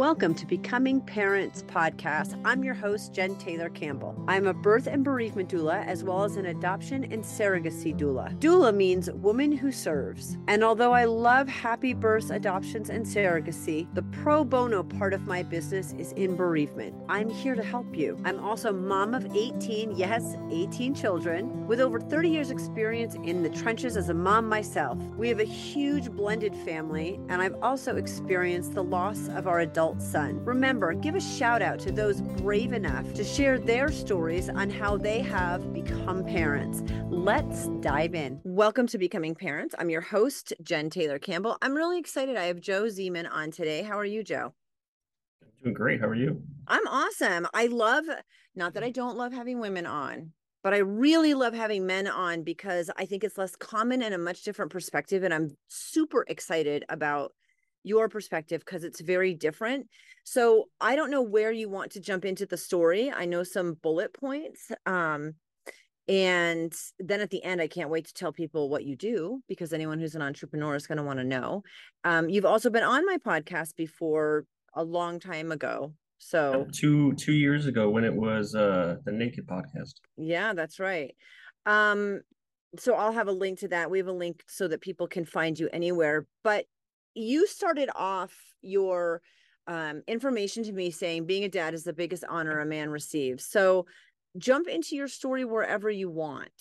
[0.00, 2.40] Welcome to Becoming Parents podcast.
[2.42, 4.16] I'm your host, Jen Taylor Campbell.
[4.26, 8.34] I'm a birth and bereavement doula, as well as an adoption and surrogacy doula.
[8.38, 10.38] Doula means woman who serves.
[10.48, 15.42] And although I love happy births, adoptions, and surrogacy, the pro bono part of my
[15.42, 16.94] business is in bereavement.
[17.10, 18.18] I'm here to help you.
[18.24, 23.50] I'm also mom of 18, yes, 18 children, with over 30 years' experience in the
[23.50, 24.96] trenches as a mom myself.
[25.18, 29.89] We have a huge blended family, and I've also experienced the loss of our adult
[29.90, 30.44] adult son.
[30.44, 34.96] Remember, give a shout out to those brave enough to share their stories on how
[34.96, 36.82] they have become parents.
[37.08, 38.40] Let's dive in.
[38.44, 39.74] Welcome to Becoming Parents.
[39.78, 41.58] I'm your host, Jen Taylor Campbell.
[41.60, 42.36] I'm really excited.
[42.36, 43.82] I have Joe Zeman on today.
[43.82, 44.54] How are you, Joe?
[45.60, 46.00] Doing great.
[46.00, 46.40] How are you?
[46.68, 47.48] I'm awesome.
[47.52, 48.04] I love,
[48.54, 50.32] not that I don't love having women on,
[50.62, 54.18] but I really love having men on because I think it's less common and a
[54.18, 55.24] much different perspective.
[55.24, 57.32] And I'm super excited about
[57.82, 59.86] your perspective because it's very different.
[60.24, 63.10] So I don't know where you want to jump into the story.
[63.10, 64.70] I know some bullet points.
[64.86, 65.34] Um,
[66.08, 69.72] and then at the end, I can't wait to tell people what you do because
[69.72, 71.62] anyone who's an entrepreneur is going to want to know.
[72.04, 75.94] Um, you've also been on my podcast before a long time ago.
[76.18, 79.94] So two two years ago when it was uh the Naked podcast.
[80.18, 81.14] Yeah, that's right.
[81.64, 82.20] Um,
[82.78, 83.90] so I'll have a link to that.
[83.90, 86.26] We have a link so that people can find you anywhere.
[86.44, 86.66] But
[87.14, 89.22] you started off your
[89.66, 93.46] um, information to me saying being a dad is the biggest honor a man receives.
[93.46, 93.86] So
[94.38, 96.52] jump into your story wherever you want.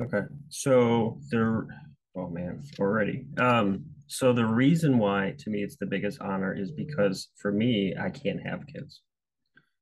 [0.00, 0.22] Okay.
[0.48, 1.66] So there,
[2.16, 3.26] oh man, already.
[3.38, 7.94] Um, so the reason why to me it's the biggest honor is because for me,
[8.00, 9.00] I can't have kids.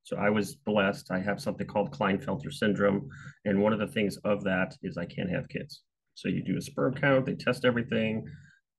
[0.03, 1.09] So I was blessed.
[1.11, 3.09] I have something called Klinefelter syndrome.
[3.45, 5.81] And one of the things of that is I can't have kids.
[6.13, 8.25] So you do a sperm count, they test everything.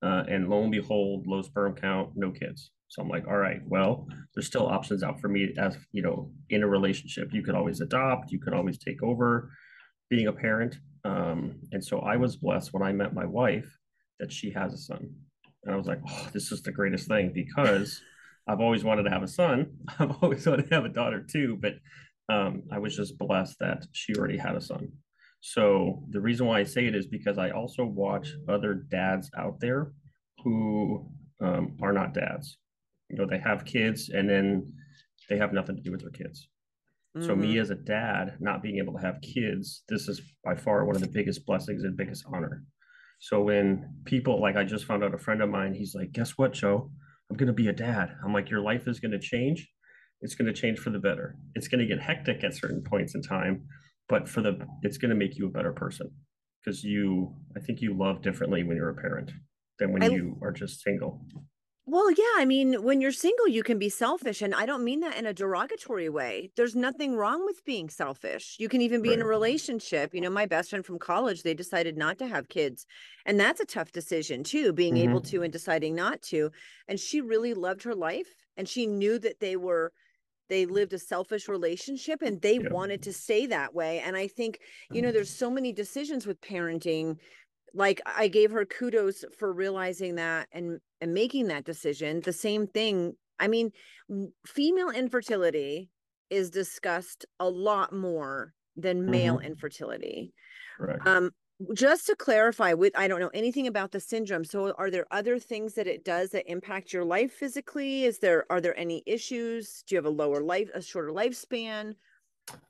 [0.07, 2.71] Uh, and lo and behold, low sperm count, no kids.
[2.87, 6.31] So I'm like, all right, well, there's still options out for me as you know,
[6.49, 7.31] in a relationship.
[7.33, 9.51] You could always adopt, you could always take over
[10.09, 10.77] being a parent.
[11.05, 13.69] Um, and so I was blessed when I met my wife
[14.21, 15.11] that she has a son.
[15.65, 18.00] And I was like, oh, this is the greatest thing because
[18.49, 19.72] I've always wanted to have a son.
[19.99, 21.75] I've always wanted to have a daughter too, but
[22.33, 24.93] um, I was just blessed that she already had a son.
[25.49, 29.61] So the reason why I say it is because I also watch other dads out
[29.61, 29.93] there
[30.43, 31.09] who
[31.41, 32.59] um, are not dads.
[33.09, 34.73] You know, they have kids and then
[35.29, 36.49] they have nothing to do with their kids.
[37.17, 37.29] Mm-hmm.
[37.29, 37.61] So me mm-hmm.
[37.61, 41.03] as a dad, not being able to have kids, this is by far one of
[41.03, 42.65] the biggest blessings and biggest honor.
[43.21, 46.33] So when people like I just found out a friend of mine, he's like, guess
[46.33, 46.91] what, Joe?
[47.31, 48.17] I'm gonna be a dad.
[48.25, 49.69] I'm like, your life is gonna change.
[50.23, 51.37] It's gonna change for the better.
[51.55, 53.63] It's gonna get hectic at certain points in time
[54.09, 56.11] but for the it's going to make you a better person
[56.65, 59.31] because you i think you love differently when you're a parent
[59.78, 61.21] than when I, you are just single
[61.89, 65.00] well yeah i mean when you're single you can be selfish and i don't mean
[65.00, 69.11] that in a derogatory way there's nothing wrong with being selfish you can even be
[69.11, 69.19] right.
[69.19, 72.49] in a relationship you know my best friend from college they decided not to have
[72.49, 72.87] kids
[73.25, 75.11] and that's a tough decision too being mm-hmm.
[75.11, 76.50] able to and deciding not to
[76.89, 79.93] and she really loved her life and she knew that they were
[80.49, 82.71] they lived a selfish relationship and they yeah.
[82.71, 86.41] wanted to stay that way and i think you know there's so many decisions with
[86.41, 87.17] parenting
[87.75, 92.67] like i gave her kudos for realizing that and and making that decision the same
[92.67, 93.71] thing i mean
[94.47, 95.91] female infertility
[96.31, 99.47] is discussed a lot more than male mm-hmm.
[99.47, 100.33] infertility
[100.78, 101.07] right.
[101.07, 101.31] um
[101.72, 105.39] just to clarify with i don't know anything about the syndrome so are there other
[105.39, 108.05] things that it does that impact your life physically?
[108.05, 109.83] Is there are there any issues?
[109.87, 111.95] Do you have a lower life a shorter lifespan?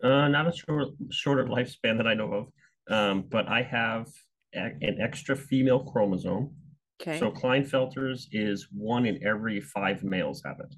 [0.03, 2.47] Uh not a short shorter lifespan that i know of
[2.89, 4.07] um but i have
[4.55, 6.55] a, an extra female chromosome.
[7.01, 7.19] Okay.
[7.19, 10.75] So klinefelter's is one in every five males have it.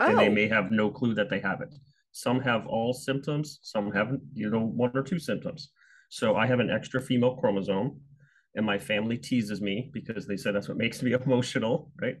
[0.00, 0.06] Oh.
[0.06, 0.32] and they oh.
[0.32, 1.74] may have no clue that they have it.
[2.12, 5.70] Some have all symptoms some have you know one or two symptoms
[6.08, 8.00] so I have an extra female chromosome,
[8.54, 12.16] and my family teases me because they said that's what makes me emotional, right?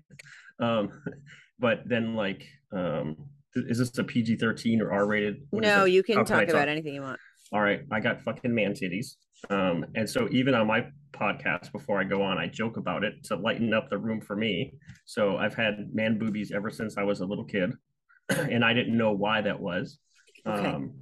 [0.58, 0.90] Um,
[1.58, 3.16] but then, like, um,
[3.54, 5.46] is this a PG 13 or R rated?
[5.52, 6.68] No, you can talk can about talk?
[6.68, 7.18] anything you want.
[7.52, 7.80] All right.
[7.90, 9.14] I got fucking man titties.
[9.50, 13.14] Um, and so even on my podcast before I go on, I joke about it
[13.24, 14.74] to lighten up the room for me.
[15.04, 17.72] So I've had man boobies ever since I was a little kid,
[18.28, 19.98] and I didn't know why that was.
[20.46, 20.66] Okay.
[20.66, 20.92] Um,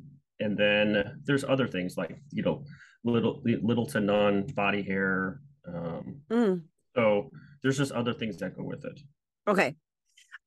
[0.41, 2.65] and then there's other things like you know
[3.05, 6.63] little little to none body hair um mm.
[6.95, 7.31] so
[7.63, 9.01] there's just other things that go with it.
[9.49, 9.75] Okay.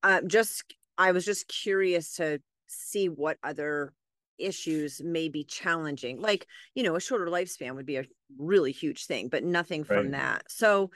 [0.04, 3.94] Uh, just i was just curious to see what other
[4.38, 6.22] issues may be challenging.
[6.22, 8.06] Like you know a shorter lifespan would be a
[8.38, 10.12] really huge thing but nothing from right.
[10.12, 10.52] that.
[10.52, 10.92] So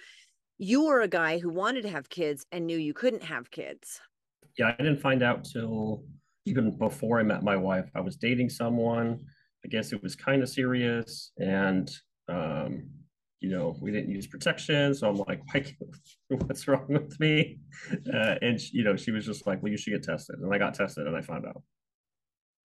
[0.58, 4.00] you were a guy who wanted to have kids and knew you couldn't have kids.
[4.60, 6.04] Yeah, I didn't find out till
[6.46, 7.90] even before I met my wife.
[7.96, 9.20] I was dating someone.
[9.64, 11.92] I guess it was kind of serious, and
[12.28, 12.90] um,
[13.42, 14.94] you know, we didn't use protection.
[14.96, 15.42] So I'm like,
[16.30, 17.60] what's wrong with me?
[18.12, 20.58] Uh, and you know, she was just like, well, you should get tested, and I
[20.58, 21.62] got tested, and I found out.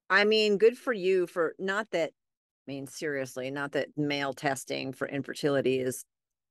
[0.09, 2.13] I mean, good for you for not that.
[2.69, 6.05] I mean, seriously, not that male testing for infertility is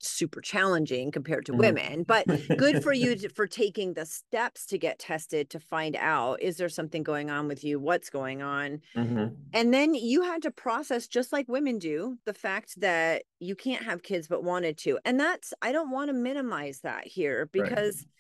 [0.08, 1.62] super challenging compared to mm-hmm.
[1.62, 2.26] women but
[2.58, 6.58] good for you to, for taking the steps to get tested to find out is
[6.58, 9.28] there something going on with you what's going on mm-hmm.
[9.54, 13.84] and then you had to process just like women do the fact that you can't
[13.84, 17.98] have kids but wanted to and that's i don't want to minimize that here because
[17.98, 18.12] right.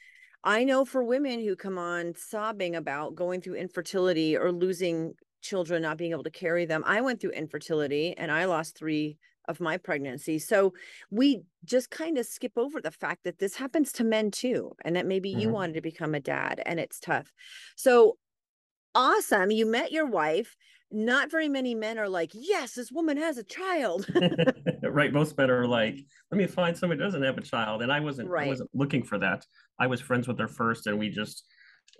[0.47, 5.15] I know for women who come on sobbing about going through infertility or losing
[5.45, 6.83] children, not being able to carry them.
[6.85, 9.17] I went through infertility and I lost three
[9.47, 10.39] of my pregnancy.
[10.39, 10.73] So
[11.11, 14.95] we just kind of skip over the fact that this happens to men too, and
[14.95, 15.39] that maybe mm-hmm.
[15.39, 17.31] you wanted to become a dad and it's tough.
[17.75, 18.17] So
[18.95, 19.51] awesome.
[19.51, 20.55] You met your wife.
[20.91, 24.07] Not very many men are like, yes, this woman has a child.
[24.83, 25.11] right.
[25.11, 25.99] Most men are like,
[26.31, 27.81] let me find somebody who doesn't have a child.
[27.81, 28.45] And I wasn't, right.
[28.45, 29.45] I wasn't looking for that.
[29.79, 31.43] I was friends with her first and we just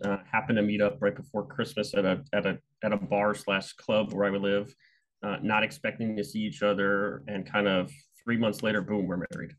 [0.03, 3.33] uh, happened to meet up right before Christmas at a, at a, at a bar
[3.33, 4.73] slash club where I would live
[5.23, 7.91] uh, not expecting to see each other, and kind of
[8.23, 9.53] three months later, boom, we're married.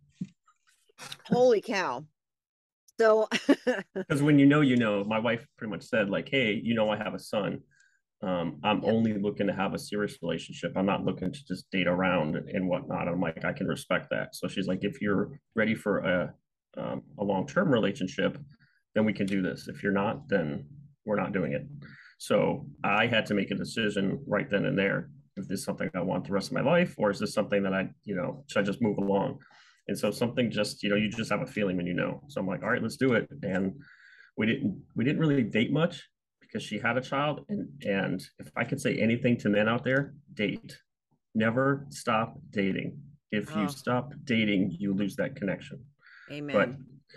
[1.26, 2.05] Holy cow.
[2.99, 3.29] So,
[3.94, 6.91] because when you know, you know, my wife pretty much said, like, hey, you know,
[6.91, 7.61] I have a son.
[8.23, 8.93] Um, I'm yep.
[8.93, 10.73] only looking to have a serious relationship.
[10.76, 13.09] I'm not looking to just date around and whatnot.
[13.09, 14.35] I'm like, I can respect that.
[14.35, 16.35] So she's like, if you're ready for a
[16.79, 18.38] um, a long term relationship,
[18.94, 19.69] then we can do this.
[19.69, 20.67] If you're not, then
[21.05, 21.67] we're not doing it.
[22.19, 26.00] So I had to make a decision right then and there is this something I
[26.00, 28.61] want the rest of my life, or is this something that I, you know, should
[28.61, 29.38] I just move along?
[29.88, 32.23] And so something just, you know, you just have a feeling when you know.
[32.29, 33.29] So I'm like, all right, let's do it.
[33.43, 33.75] And
[34.37, 36.03] we didn't we didn't really date much
[36.41, 37.44] because she had a child.
[37.49, 40.77] And and if I could say anything to men out there, date.
[41.35, 42.99] Never stop dating.
[43.31, 43.62] If oh.
[43.62, 45.85] you stop dating, you lose that connection.
[46.33, 46.56] Amen.
[46.56, 46.71] But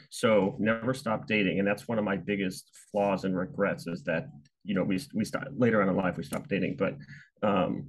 [0.10, 1.60] so never stop dating.
[1.60, 4.30] And that's one of my biggest flaws and regrets is that,
[4.64, 6.76] you know, we we start later on in life we stopped dating.
[6.78, 6.96] But
[7.42, 7.88] um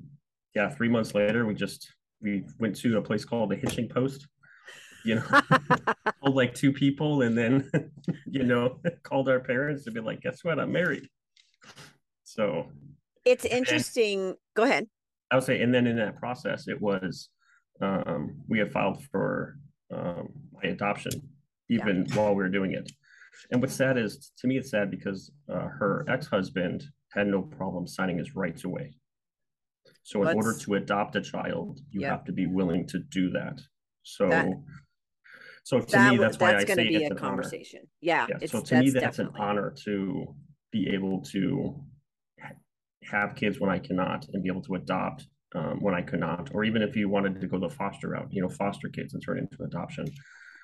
[0.55, 4.27] yeah, three months later, we just we went to a place called the Hitching Post.
[5.05, 5.41] You know,
[6.23, 7.71] told like two people, and then
[8.27, 10.59] you know called our parents to be like, "Guess what?
[10.59, 11.09] I'm married."
[12.25, 12.71] So
[13.25, 14.27] it's interesting.
[14.27, 14.87] Then, Go ahead.
[15.31, 17.29] I would say, and then in that process, it was
[17.81, 19.57] um, we had filed for
[19.93, 21.13] um, my adoption
[21.71, 22.15] even yeah.
[22.17, 22.91] while we were doing it.
[23.51, 27.87] And what's sad is, to me, it's sad because uh, her ex-husband had no problem
[27.87, 28.93] signing his rights away.
[30.03, 33.31] So in Let's, order to adopt a child, you have to be willing to do
[33.31, 33.61] that.
[34.03, 34.49] So that,
[35.65, 37.81] so to that, me, that's why that's I say be it's a an conversation.
[37.81, 37.89] Honor.
[38.01, 38.27] Yeah.
[38.41, 38.47] yeah.
[38.47, 39.41] So to me, that's definitely.
[39.41, 40.35] an honor to
[40.73, 41.83] be able to
[43.05, 46.51] have kids when I cannot and be able to adopt um, when I could not,
[46.55, 49.23] or even if you wanted to go the foster route, you know, foster kids and
[49.25, 50.07] turn into adoption.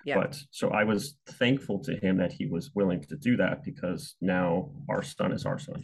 [0.05, 0.19] Yeah.
[0.21, 4.15] But so I was thankful to him that he was willing to do that because
[4.21, 5.83] now our son is our son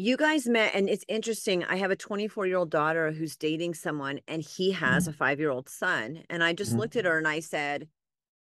[0.00, 3.74] you guys met and it's interesting i have a 24 year old daughter who's dating
[3.74, 5.10] someone and he has mm-hmm.
[5.10, 6.80] a five year old son and i just mm-hmm.
[6.80, 7.88] looked at her and i said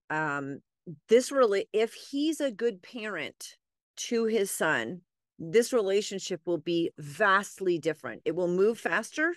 [0.10, 0.60] um
[1.08, 3.56] this really if he's a good parent
[3.96, 5.00] to his son
[5.40, 9.34] this relationship will be vastly different it will move faster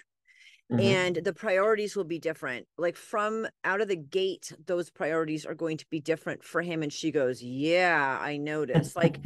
[0.72, 0.80] Mm-hmm.
[0.82, 5.56] and the priorities will be different like from out of the gate those priorities are
[5.56, 9.18] going to be different for him and she goes yeah i noticed like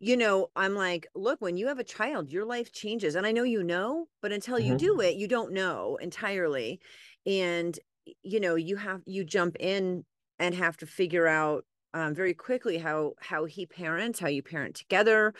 [0.00, 3.32] you know i'm like look when you have a child your life changes and i
[3.32, 4.72] know you know but until mm-hmm.
[4.72, 6.80] you do it you don't know entirely
[7.26, 7.78] and
[8.22, 10.04] you know you have you jump in
[10.38, 11.64] and have to figure out
[11.94, 15.34] um, very quickly how how he parents how you parent together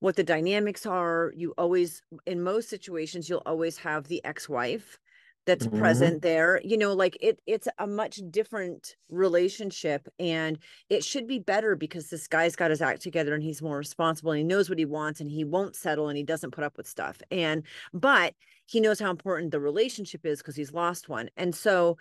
[0.00, 4.98] what the dynamics are you always in most situations you'll always have the ex-wife
[5.46, 5.78] that's mm-hmm.
[5.78, 10.58] present there you know like it it's a much different relationship and
[10.88, 14.32] it should be better because this guy's got his act together and he's more responsible
[14.32, 16.76] and he knows what he wants and he won't settle and he doesn't put up
[16.76, 18.34] with stuff and but
[18.66, 21.96] he knows how important the relationship is because he's lost one and so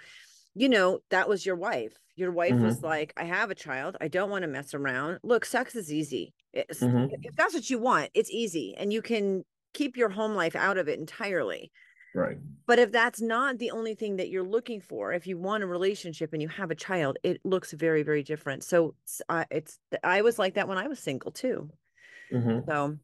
[0.56, 2.66] you know that was your wife your wife mm-hmm.
[2.66, 5.92] was like i have a child i don't want to mess around look sex is
[5.92, 7.14] easy mm-hmm.
[7.24, 10.78] if that's what you want it's easy and you can keep your home life out
[10.78, 11.72] of it entirely
[12.16, 12.38] Right.
[12.68, 15.68] But if that's not the only thing that you're looking for, if you want a
[15.68, 18.64] relationship and you have a child, it looks very, very different.
[18.64, 18.96] So
[19.30, 21.70] uh, it's, I was like that when I was single too.
[22.32, 22.70] Mm-hmm.
[22.70, 22.98] So,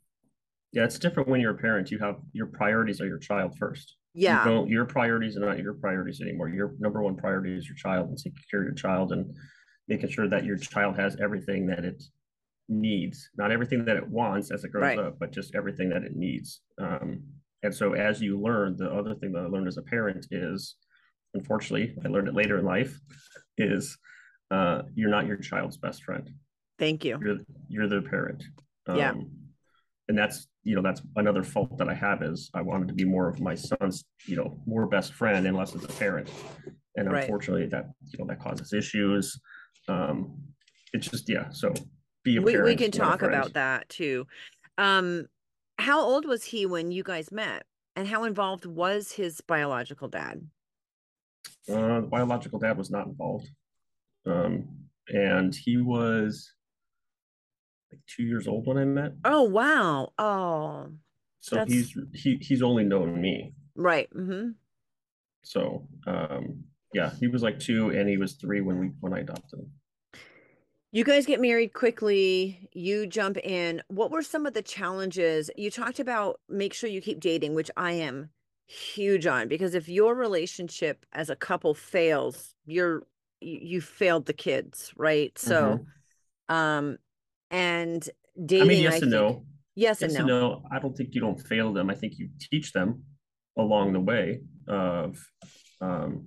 [0.72, 1.92] yeah, it's different when you're a parent.
[1.92, 3.96] You have your priorities are your child first.
[4.14, 4.48] Yeah.
[4.48, 6.50] You your priorities are not your priorities anymore.
[6.50, 9.36] Your number one priority is your child and taking care of your child and
[9.88, 12.04] making sure that your child has everything that it
[12.68, 15.00] needs, not everything that it wants as it grows Right.
[15.00, 16.62] up, but just everything that it needs.
[16.78, 17.24] Um,
[17.64, 20.76] and so as you learn, the other thing that I learned as a parent is,
[21.34, 22.98] unfortunately, I learned it later in life,
[23.58, 23.98] is
[24.52, 26.30] uh, you're not your child's best friend.
[26.78, 27.20] Thank you.
[27.22, 27.38] You're
[27.68, 28.44] you're the parent.
[28.88, 29.14] Um, Yeah.
[30.08, 33.06] And that's you know that's another fault that I have is I wanted to be
[33.06, 36.32] more of my son's you know more best friend and less as a parent,
[36.96, 37.22] and Right.
[37.24, 39.40] unfortunately that you know that causes issues.
[39.88, 40.36] Um,
[40.94, 41.50] it's just yeah.
[41.52, 41.74] So
[42.24, 42.70] be a We, parent.
[42.70, 44.26] we can talk about that too.
[44.80, 45.28] Um,
[45.80, 47.64] how old was he when you guys met?
[47.96, 50.48] And how involved was his biological dad?
[51.68, 53.50] Uh, the biological dad was not involved.
[54.26, 54.68] Um,
[55.10, 56.54] and he was
[57.92, 59.14] like two years old when I met.
[59.26, 60.14] Oh, wow.
[60.18, 60.92] Oh,
[61.42, 63.54] So that's- he's he he's only known me.
[63.76, 64.08] right.
[64.14, 64.50] hmm
[65.44, 69.20] So um, yeah, he was like two and he was three when we when I
[69.20, 69.72] adopted him.
[70.92, 72.68] You guys get married quickly.
[72.74, 73.82] You jump in.
[73.90, 75.52] What were some of the challenges?
[75.56, 78.30] You talked about make sure you keep dating, which I am
[78.66, 83.04] huge on because if your relationship as a couple fails, you're
[83.40, 85.38] you, failed the kids, right?
[85.38, 85.86] So,
[86.50, 86.98] um,
[87.52, 88.08] and
[88.44, 88.62] dating.
[88.62, 88.64] Mm-hmm.
[88.64, 89.46] I mean, yes I and think- no.
[89.76, 90.40] Yes, Yes and and no.
[90.42, 90.64] no.
[90.72, 91.90] I don't think you don't fail them.
[91.90, 93.04] I think you teach them
[93.58, 95.18] along the way of
[95.80, 96.26] um,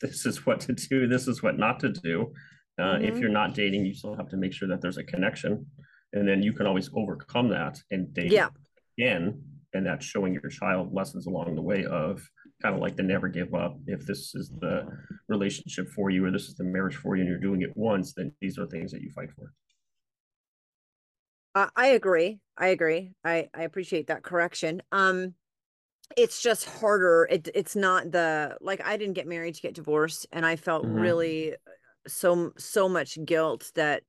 [0.00, 2.32] this is what to do, this is what not to do.
[2.78, 3.20] Uh, If Mhm.
[3.20, 5.66] you're not dating, you still have to make sure that there's a connection,
[6.12, 8.50] and then you can always overcome that and date Yeah.
[8.98, 9.42] again.
[9.74, 12.28] And that's showing your child lessons along the way of
[12.62, 13.78] kind of like the never give up.
[13.86, 14.86] If this is the
[15.28, 18.12] relationship for you, or this is the marriage for you, and you're doing it once,
[18.14, 19.52] then these are things that you fight for.
[21.54, 22.40] Uh, I agree.
[22.56, 23.12] I agree.
[23.24, 24.82] I I appreciate that correction.
[24.92, 25.34] Um,
[26.16, 27.28] it's just harder.
[27.30, 30.86] It it's not the like I didn't get married to get divorced, and I felt
[30.86, 30.90] Mhm.
[30.90, 31.56] really
[32.06, 34.04] so so much guilt that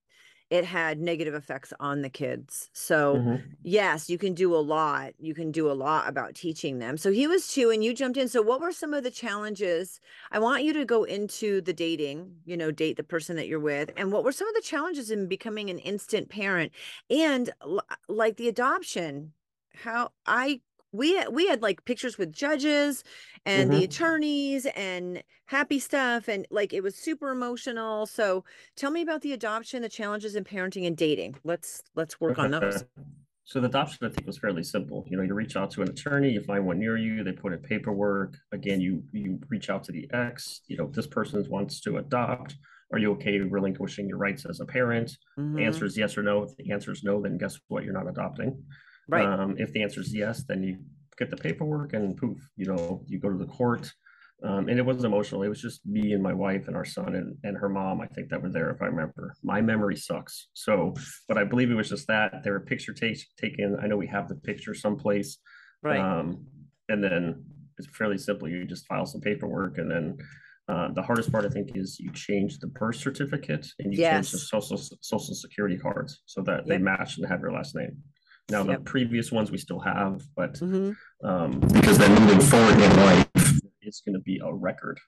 [0.49, 2.69] it had negative effects on the kids.
[2.73, 3.55] So Mhm.
[3.63, 5.13] yes, you can do a lot.
[5.17, 6.97] You can do a lot about teaching them.
[6.97, 8.27] So he was two, and you jumped in.
[8.27, 9.99] So what were some of the challenges?
[10.31, 12.41] I want you to go into the dating.
[12.45, 15.09] You know, date the person that you're with, and what were some of the challenges
[15.11, 16.71] in becoming an instant parent?
[17.09, 19.33] and l- like the adoption
[19.75, 20.61] how i
[20.93, 23.03] we had- we had like pictures with judges
[23.45, 23.83] and the Mhm.
[23.85, 28.45] attorneys and happy stuff and like it was super emotional so
[28.75, 32.51] tell me about the adoption the challenges in parenting and dating let's let's work on
[32.51, 32.85] those
[33.45, 35.05] So the adoption, I think, was fairly simple.
[35.09, 37.51] You know, you reach out to an attorney, you find one near you, they put
[37.51, 38.37] in paperwork.
[38.53, 40.61] Again, you you reach out to the ex.
[40.67, 42.55] You know, this person wants to adopt.
[42.93, 45.17] Are you okay relinquishing your rights as a parent?
[45.35, 45.65] The Mhm.
[45.65, 46.43] answer is yes or no.
[46.43, 47.83] If the answer is no, then guess what?
[47.83, 48.63] You're not adopting.
[49.07, 50.77] Right Um, if the answer is yes, then you
[51.17, 53.91] get the paperwork and poof, you know, you go to the court.
[54.43, 55.43] Um, and it wasn't emotional.
[55.43, 58.07] It was just me and my wife and our son and, and her mom, I
[58.07, 59.33] think that were there, if I remember.
[59.41, 60.49] My memory sucks.
[60.53, 60.93] So,
[61.29, 62.43] but I believe it was just that.
[62.43, 63.77] There were picture ta- taken.
[63.81, 65.37] I know we have the picture someplace.
[65.81, 66.45] right Um,
[66.89, 67.45] and then
[67.77, 68.49] it's fairly simple.
[68.49, 70.17] You just file some paperwork and then
[70.67, 74.31] uh, the hardest part, I think, is you change the birth certificate and you change
[74.31, 77.97] the social social security cards so that they match and have your last name.
[78.49, 78.85] Now, the Yep.
[78.85, 80.97] previous ones we still have, but Mhm.
[81.23, 83.27] um, because then moving forward in life,
[83.81, 84.99] it's going to be a record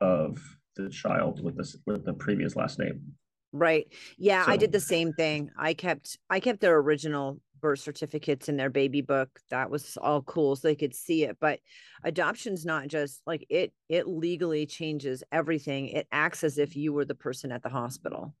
[0.00, 0.38] of
[0.76, 3.16] the child with this with the previous last name.
[3.52, 3.92] Right.
[4.18, 5.50] Yeah, I did the same thing.
[5.56, 9.40] I kept I kept their original birth certificates in their baby book.
[9.50, 11.38] That was all cool so they could see it.
[11.40, 11.60] But
[12.04, 15.88] adoption's not just like it it legally changes everything.
[15.88, 18.34] It acts as if you were the person at the hospital.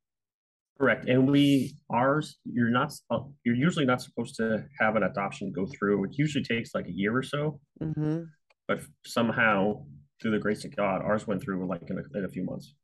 [0.78, 5.50] Correct, and we ours you're not uh, you're usually not supposed to have an adoption
[5.50, 6.04] go through.
[6.04, 8.24] It usually takes like a year or so, Mm-hmm.
[8.68, 9.84] but somehow
[10.20, 12.74] through the grace of God, ours went through like in a, in a few months.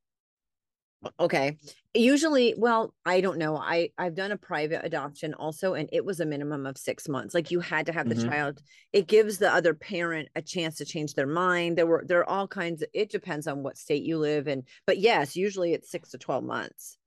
[1.18, 1.58] Okay.
[1.94, 3.56] Usually, well, I don't know.
[3.56, 7.34] I I've done a private adoption also and it was a minimum of 6 months.
[7.34, 8.28] Like you had to have the Mhm.
[8.28, 8.62] child.
[8.92, 11.76] It gives the other parent a chance to change their mind.
[11.76, 14.62] There were there are all kinds of, it depends on what state you live in.
[14.86, 16.98] But yes, usually it's 6 to 12 months.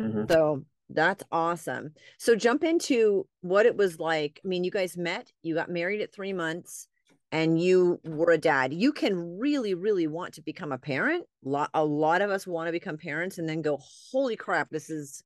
[0.00, 0.30] Mhm.
[0.30, 1.94] So that's awesome.
[2.18, 4.40] So jump into what it was like.
[4.44, 6.88] I mean, you guys met, you got married at 3 months
[7.32, 8.72] and you were a dad.
[8.74, 11.26] You can really really want to become a parent.
[11.44, 13.78] Lot a lot of us want to become parents and then go,
[14.10, 15.22] "Holy crap, this is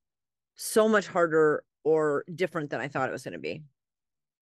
[0.57, 3.63] so much harder or different than I thought it was going to be."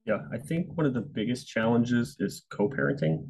[0.04, 3.28] Yeah, I think one of the biggest challenges is co-parenting.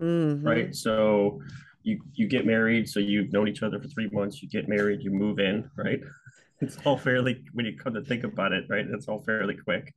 [0.00, 0.44] Mhm.
[0.44, 0.74] right?
[0.74, 1.40] So
[1.82, 4.42] you you get married, so you've known each other for three months.
[4.42, 6.00] You get married, you move in, right?
[6.62, 8.86] It's all fairly when you come to think about it, right?
[8.88, 9.92] It's all fairly quick.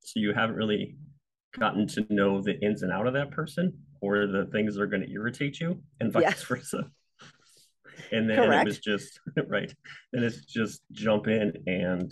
[0.00, 0.96] So you haven't really
[1.58, 4.86] gotten to know the ins and out of that person or the things that are
[4.86, 6.90] going to irritate you, and vice versa.
[8.12, 9.72] And then it was just right.
[10.12, 12.10] And it's just jump in and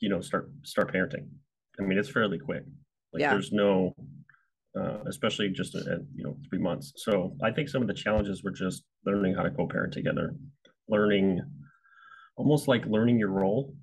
[0.00, 1.26] you know start start parenting
[1.78, 2.64] i mean it's fairly quick
[3.12, 3.30] like Yeah.
[3.34, 3.94] there's no
[4.78, 8.42] uh, especially just at, you know three months so i think some of the challenges
[8.42, 10.34] were just learning how to co-parent together
[10.88, 11.40] learning
[12.40, 13.74] almost like learning your role.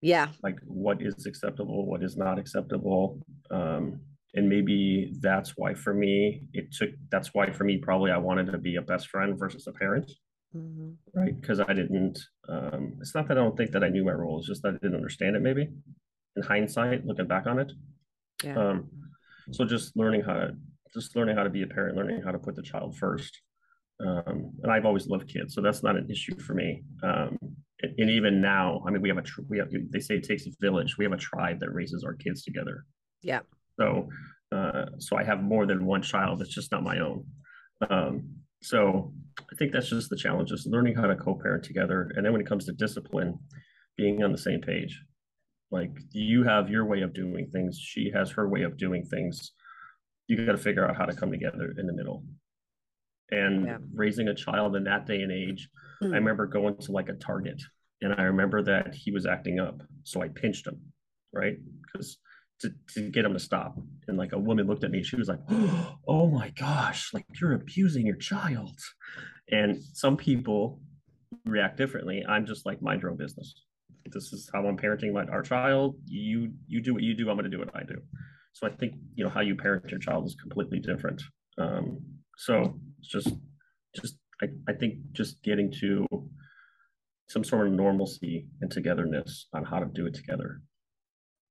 [0.00, 0.28] Yeah.
[0.44, 3.02] like what is acceptable what is not acceptable
[3.50, 3.84] um,
[4.36, 6.14] and maybe that's why for me
[6.58, 9.66] it took that's why for me probably i wanted to be a best friend versus
[9.66, 10.08] a parent.
[10.56, 10.94] Mhm.
[11.18, 11.34] right?
[11.40, 12.16] Because i didn't
[12.48, 14.74] um, it's not that i don't think that i knew my role it's just that
[14.74, 15.64] i didn't understand it maybe.
[16.36, 17.70] In hindsight looking back on it.
[18.44, 18.56] Yeah.
[18.62, 18.76] um,
[19.56, 20.46] so just learning how to
[20.94, 23.32] just learning how to be a parent learning how to put the child first.
[24.06, 26.68] Um, and i've always loved kids so that's not an issue for me.
[27.02, 27.36] Um,
[27.82, 30.46] and, even now i mean we have a tr- we have they say it takes
[30.46, 30.96] a village.
[30.98, 32.84] We have a tribe that raises our kids together.
[33.22, 33.40] Yeah.
[33.78, 34.08] so
[34.52, 36.40] uh, so i have more than one child.
[36.40, 37.24] It's just not my own.
[37.90, 38.28] Um,
[38.62, 42.10] so i think that's just the challenge is learning how to co-parent together.
[42.14, 43.38] And then when it comes to discipline
[43.98, 45.02] being on the same page.
[45.70, 47.78] Like you have your way of doing things.
[47.78, 49.52] She has her way of doing things.
[50.26, 52.24] You got to figure out how to come together in the middle
[53.30, 53.78] and Yeah.
[53.94, 55.68] raising a child in that day and age
[56.02, 56.12] Mm.
[56.12, 57.60] i remember going to like a target
[58.02, 60.80] and i remember that he was acting up so i pinched him
[61.32, 61.56] right?
[61.82, 62.16] Because
[62.60, 65.28] to, to get him to stop and like a woman looked at me she was
[65.28, 65.40] like
[66.08, 68.78] oh my gosh like you're abusing your child.
[69.50, 70.80] And some people
[71.46, 72.24] react differently.
[72.28, 73.54] I'm just like mind your own business.
[74.10, 75.96] This is how i'm parenting my our child.
[76.06, 77.96] You you do what you do i'm going to do what i do.
[78.54, 81.20] So i think you know how you parent your child is completely different.
[81.58, 81.98] Um
[82.36, 83.30] so it's just
[83.94, 86.06] just i, I think just getting to
[87.28, 90.62] some sort of normalcy and togetherness on how to do it together.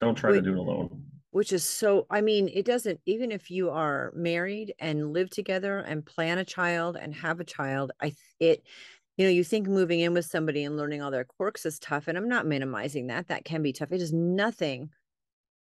[0.01, 1.03] Don't try to do it alone.
[1.31, 5.79] Which is so i mean it doesn't even if you are married and live together
[5.79, 8.63] and plan a child and have a child i it
[9.17, 12.07] you know you think moving in with somebody and learning all their quirks is tough
[12.07, 13.27] and i'm not minimizing that.
[13.27, 13.91] That can be tough.
[13.91, 14.89] It is nothing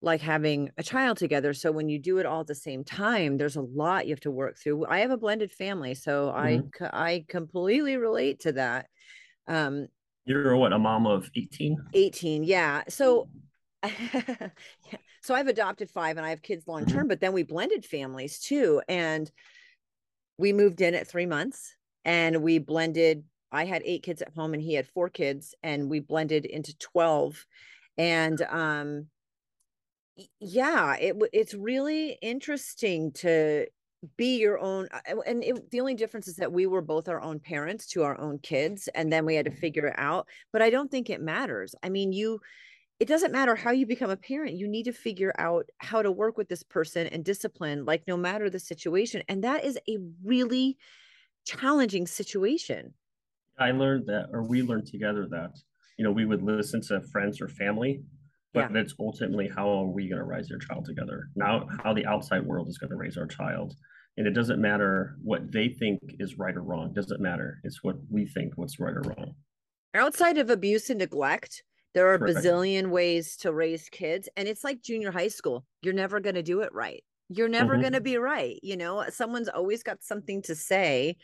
[0.05, 3.37] like having a child together so when you do it all at the same time
[3.37, 6.57] there's a lot you have to work through i have a blended family so i
[6.57, 6.71] Mhm.
[6.73, 8.87] co- i completely relate to that
[9.47, 9.87] um
[10.25, 13.27] you're what a mom of 18 18 yeah so
[13.83, 14.49] yeah.
[15.21, 18.39] so i've adopted five and i have kids long term but then we blended families
[18.39, 19.31] too and
[20.37, 24.53] we moved in at three months and we blended i had eight kids at home
[24.53, 27.45] and he had four kids and we blended into 12
[27.97, 29.07] and um
[30.39, 33.65] yeah it it's really interesting to
[34.17, 37.21] be your own uh, and it, the only difference is that we were both our
[37.21, 40.61] own parents to our own kids and then we had to figure it out but
[40.61, 41.75] i don't think it matters.
[41.81, 42.39] I mean you
[42.97, 46.11] it doesn't matter how you become a parent you need to figure out how to
[46.11, 49.97] work with this person and discipline like no matter the situation and that is a
[50.23, 50.77] really
[51.45, 52.93] challenging situation.
[53.57, 55.57] I learned that, or we learned together that,
[55.97, 58.01] you know, we would listen to friends or family,
[58.55, 58.81] but Yeah.
[58.81, 61.29] it's ultimately how are we going to raise your child together?
[61.35, 63.75] Now, how the outside world is going to raise our child.
[64.17, 66.87] And it doesn't matter what they think is right or wrong.
[66.87, 67.59] It doesn't matter.
[67.65, 69.35] It's what we think what's right or wrong.
[69.93, 71.63] outside of abuse and neglect
[71.93, 72.37] there are Correct.
[72.37, 76.43] bazillion ways to raise kids and it's like junior high school you're never going to
[76.43, 77.81] do it right you're never Mhm.
[77.81, 81.15] going to be right you know someone's always got something to say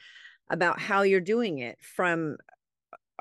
[0.50, 2.38] about how you're doing it from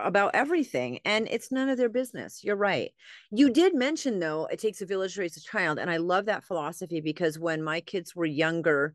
[0.06, 2.42] about everything and it's none of their business.
[2.44, 2.92] You're right.
[3.30, 6.26] You did mention though it takes a village to raise a child and i love
[6.26, 8.94] that philosophy because when my kids were younger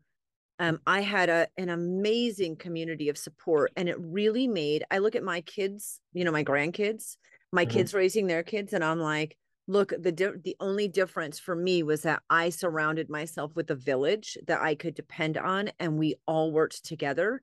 [0.58, 5.14] um, i had a, an amazing community of support and it really made i look
[5.14, 7.16] at my kids you know my grandkids
[7.52, 7.70] my Mhm.
[7.72, 9.36] kids raising their kids and i'm like
[9.68, 13.74] look the di- the only difference for me was that i surrounded myself with a
[13.74, 17.42] village that i could depend on and we all worked together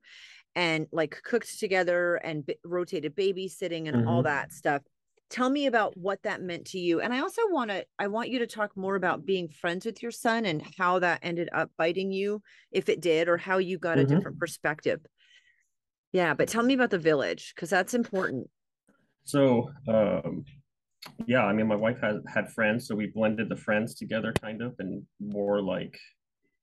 [0.56, 4.24] and like cooked together and b- rotated babysitting and all Mhm.
[4.24, 4.82] that stuff
[5.30, 8.28] tell me about what that meant to you and i also want to i want
[8.28, 11.70] you to talk more about being friends with your son and how that ended up
[11.78, 14.04] biting you if it did or how you got a Mhm.
[14.04, 15.00] different perspective
[16.12, 18.48] yeah but tell me about the village because that's important
[19.24, 20.44] So, um,
[21.26, 24.62] yeah, I mean, my wife had had friends, so we blended the friends together kind
[24.62, 25.98] of, and more like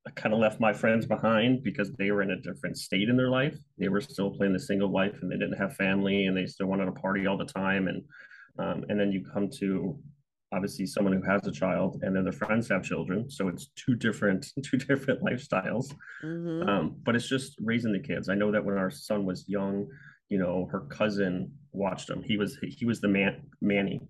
[0.07, 3.17] I kind of left my friends behind because they were in a different state in
[3.17, 3.57] their life.
[3.77, 6.67] They were still playing the single life and they didn't have family and they still
[6.67, 7.87] wanted to party all the time.
[7.87, 8.03] And
[8.59, 9.97] um, and then you come to
[10.53, 13.29] obviously someone who has a child and then their friends have children.
[13.29, 15.93] So it's two different, two different lifestyles.
[16.23, 16.67] Mhm.
[16.67, 18.27] Um, but it's just raising the kids.
[18.27, 19.87] I know that when our son was young,
[20.29, 22.23] you know, her cousin watched him.
[22.23, 24.01] He was he was the man Manny.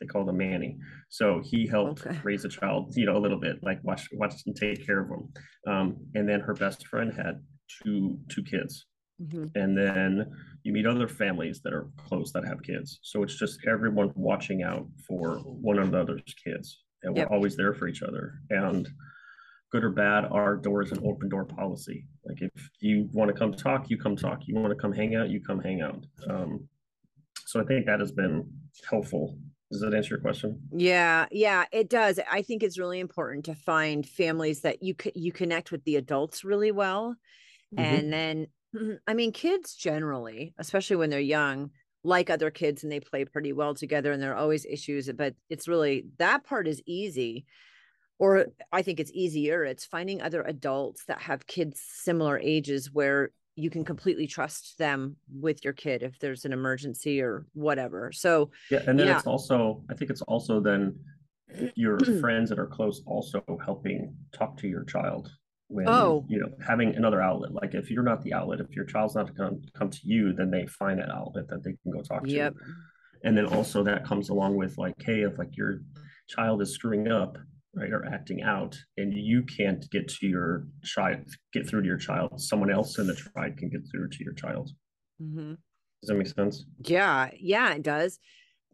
[0.00, 0.78] They called him Manny.
[1.08, 2.18] So he helped Okay.
[2.22, 5.08] raise a child, you know, a little bit, like watch watch and take care of
[5.08, 5.32] him.
[5.66, 7.42] Um, and then her best friend had
[7.82, 8.86] two two kids.
[9.22, 9.46] Mm-hmm.
[9.54, 10.30] And then
[10.62, 12.98] you meet other families that are close that have kids.
[13.02, 16.82] So it's just everyone watching out for one another's kids.
[17.02, 18.40] And we're always there for each other.
[18.50, 18.86] And
[19.72, 22.06] good or bad, our door is an open door policy.
[22.26, 24.42] Like if you want to come talk, you come talk.
[24.46, 26.04] You want to come hang out, you come hang out.
[26.28, 26.68] Um,
[27.46, 28.44] so I think that has been
[28.90, 29.38] helpful.
[29.70, 30.60] Does that answer your question?
[30.72, 32.20] Yeah, yeah, it does.
[32.30, 36.44] I think it's really important to find families that you you connect with the adults
[36.44, 37.16] really well,
[37.76, 37.84] mm-hmm.
[37.84, 38.46] and then
[39.06, 41.70] I mean, kids generally, especially when they're young,
[42.04, 45.10] like other kids and they play pretty well together, and there are always issues.
[45.12, 47.46] But it's really that part is easy
[48.18, 49.64] or I think it's easier.
[49.64, 55.16] It's finding other adults that have kids similar ages where you can completely trust them
[55.40, 58.12] with your kid if there's an emergency or whatever.
[58.12, 59.16] So yeah, and then yeah.
[59.16, 60.98] it's also I think it's also then
[61.74, 65.30] your friends that are close also helping talk to your child
[65.68, 66.24] when oh.
[66.28, 69.26] you know having another outlet like if you're not the outlet if your child's not
[69.26, 72.22] to come, come to you then they find that outlet that they can go talk
[72.24, 72.54] yep.
[72.54, 72.60] to
[73.24, 75.80] and then also that comes along with like hey if like your
[76.28, 77.36] child is screwing up
[77.76, 81.18] right are acting out and you can't get to your child
[81.52, 82.40] get through to your child.
[82.40, 84.70] Someone else in the tribe can get through to your child.
[85.22, 85.54] Mm-hmm.
[86.02, 86.64] does that make sense?
[86.84, 88.18] Yeah yeah it does.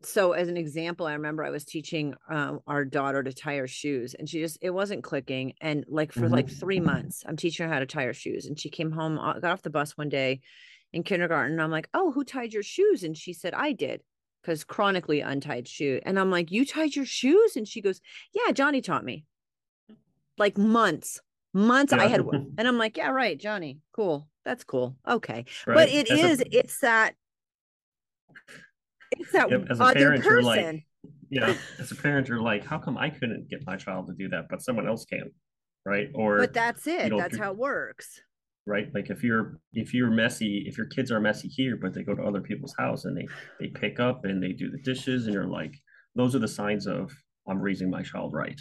[0.04, 3.68] So as an example i remember i was teaching um, our daughter to tie her
[3.68, 5.54] shoes and she just it wasn't clicking.
[5.60, 6.34] And like for mm-hmm.
[6.34, 9.18] like three months i'm teaching her how to tie her shoes and she came home
[9.18, 10.40] uh, got off the bus one day
[10.92, 13.02] in kindergarten i'm like oh who tied your shoes?
[13.02, 14.02] And she said i did
[14.42, 16.00] because chronically untied shoe.
[16.04, 17.56] And I'm like, You tied your shoes?
[17.56, 18.00] And she goes,
[18.32, 19.24] Yeah, Johnny taught me.
[20.38, 21.20] Like months,
[21.52, 22.02] months yeah.
[22.02, 23.80] I had, and I'm like, Yeah, right, Johnny.
[23.92, 24.28] Cool.
[24.44, 24.96] That's cool.
[25.08, 25.44] Okay.
[25.66, 25.74] Right.
[25.74, 27.14] But it as is, a, it's that,
[29.12, 30.32] it's that yep, as a parent, person.
[30.32, 30.86] You're like,
[31.30, 34.28] yeah, as a parent, you're like, How come I couldn't get my child to do
[34.30, 35.30] that, but someone else can?
[35.84, 36.10] Right.
[36.14, 37.04] Or, but that's it.
[37.04, 38.20] You know, that's how it works
[38.66, 38.88] right?
[38.94, 42.14] Like if you're if you're messy if your kids are messy here but they go
[42.14, 43.26] to other people's house and they
[43.60, 45.74] they pick up and they do the dishes and you're like
[46.14, 47.10] those are the signs of
[47.48, 48.60] i'm raising my child right.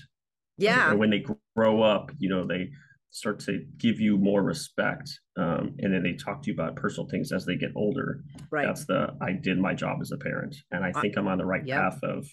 [0.58, 0.92] Yeah.
[0.92, 2.70] and when they grow up you know they
[3.12, 7.10] start to give you more respect um, and then they talk to you about personal
[7.10, 8.24] things as they get older.
[8.50, 8.66] Right.
[8.66, 11.46] That's the i did my job as a parent and i think i'm on the
[11.46, 11.80] right yep.
[11.80, 12.28] path of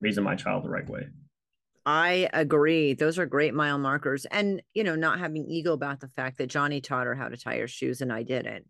[0.00, 1.06] raising my child the right way
[1.86, 2.94] I agree.
[2.94, 4.24] Those are great mile markers.
[4.26, 7.36] And, you know, not having ego about the fact that Johnny taught her how to
[7.36, 8.64] tie her shoes and I didn't.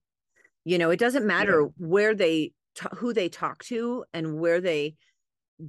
[0.65, 1.69] You know, it doesn't matter yeah.
[1.77, 2.53] where they,
[2.97, 4.97] who they talk to and where they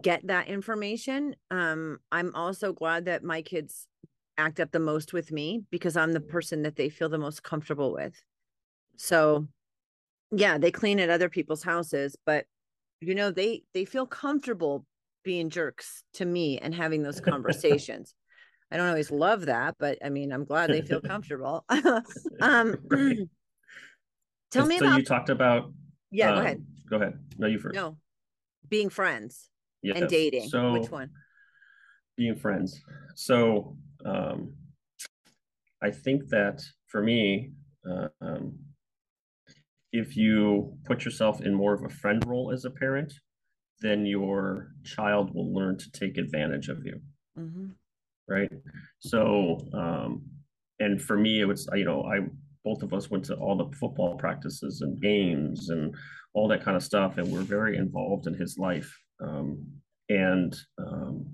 [0.02, 1.36] get that information.
[1.52, 3.88] Um, I'm also glad that my kids
[4.38, 7.44] act up the most with me because I'm the person that they feel the most
[7.44, 8.16] comfortable with.
[8.98, 9.48] So,
[10.32, 12.46] yeah, they clean at other people's houses, but
[13.02, 14.86] you know, they they feel comfortable
[15.26, 18.14] being jerks to me and having those conversations.
[18.72, 21.66] I don't always love that, but I mean, I'm glad they feel comfortable.
[22.42, 22.78] um,
[24.52, 24.98] tell me so about.
[24.98, 25.74] you talked about.
[26.12, 26.66] Yeah, um, go ahead.
[26.90, 27.20] Go ahead.
[27.38, 27.76] No, you first.
[27.76, 27.98] No,
[28.70, 29.50] being friends
[29.82, 30.00] yes.
[30.00, 30.48] and dating.
[30.48, 31.10] So, which one?
[32.18, 32.80] Being friends.
[33.16, 34.54] So, um,
[35.82, 37.52] I think that for me,
[37.90, 38.58] uh, um,
[39.92, 43.14] if you put yourself in more of a friend role as a parent,
[43.82, 47.00] then your child will learn to take advantage of you.
[47.38, 47.68] Mm-hmm.
[48.28, 48.52] Right.
[49.00, 50.24] So, um,
[50.80, 52.28] and for me, it was, you know, I,
[52.64, 55.94] both of us went to all the football practices and games and
[56.34, 57.18] all that kind of stuff.
[57.18, 58.92] And we're very involved in his life.
[59.22, 59.66] Um,
[60.10, 61.28] and, um,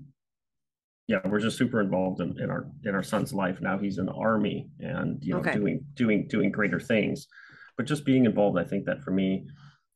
[1.08, 3.60] yeah, we're just super involved in, in our in our son's life.
[3.60, 5.52] Now he's in the army and you know okay.
[5.52, 7.26] doing doing doing greater things.
[7.76, 9.46] But just being involved, I think that for me,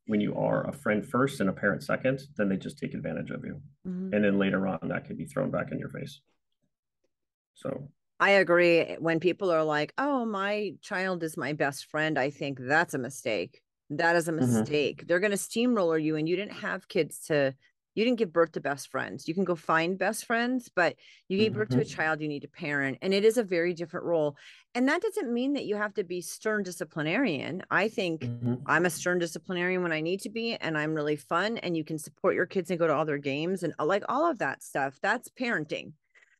[0.06, 3.30] when you are a friend first and a parent second, then they just take advantage
[3.30, 3.60] of you.
[3.86, 4.14] Mm-hmm.
[4.14, 6.20] And then later on, that can be thrown back in your face.
[7.54, 7.88] So
[8.20, 8.96] I agree.
[8.98, 12.98] When people are like, oh, my child is my best friend, I think that's a
[12.98, 13.60] mistake.
[13.90, 14.58] That is a mm-hmm.
[14.58, 14.98] mistake.
[14.98, 15.06] Mm-hmm.
[15.06, 17.54] They're going to steamroller you, and you didn't have kids to
[17.96, 19.26] you didn't give birth to best friends.
[19.26, 20.96] You can go find best friends, but
[21.28, 21.78] you gave birth mm-hmm.
[21.78, 21.96] to a mm-hmm.
[21.96, 22.98] child, you need to parent.
[23.00, 24.36] And it is a very different role.
[24.74, 27.62] And that doesn't mean that you have to be stern disciplinarian.
[27.70, 28.56] I think mm-hmm.
[28.66, 31.56] I'm a stern disciplinarian when I need to be, and I'm really fun.
[31.56, 34.04] And you can support your kids and go to all their games and uh, like
[34.10, 34.98] all of that stuff.
[35.00, 35.94] That's parenting.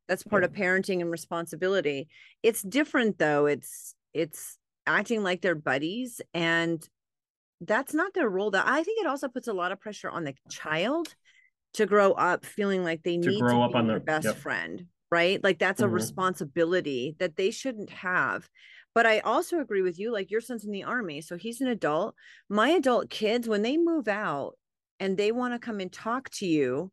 [0.09, 0.49] That's part yeah.
[0.49, 2.09] of parenting and responsibility.
[2.43, 3.47] It's different though.
[3.47, 6.89] It's it's acting like they're buddies and
[7.61, 10.25] that's not their role that i think it also puts a lot of pressure on
[10.25, 11.15] the child
[11.75, 14.25] to grow up feeling like they need to need grow to up on their best
[14.25, 14.37] yep.
[14.37, 15.43] friend, right?
[15.43, 15.91] Like that's mm-hmm.
[15.91, 18.49] a responsibility that they shouldn't have.
[18.95, 21.69] But I also agree with you, like your son's in the army, so he's an
[21.69, 22.15] adult.
[22.49, 24.55] My adult kids, when they move out
[24.99, 26.91] and they want to come and talk to you,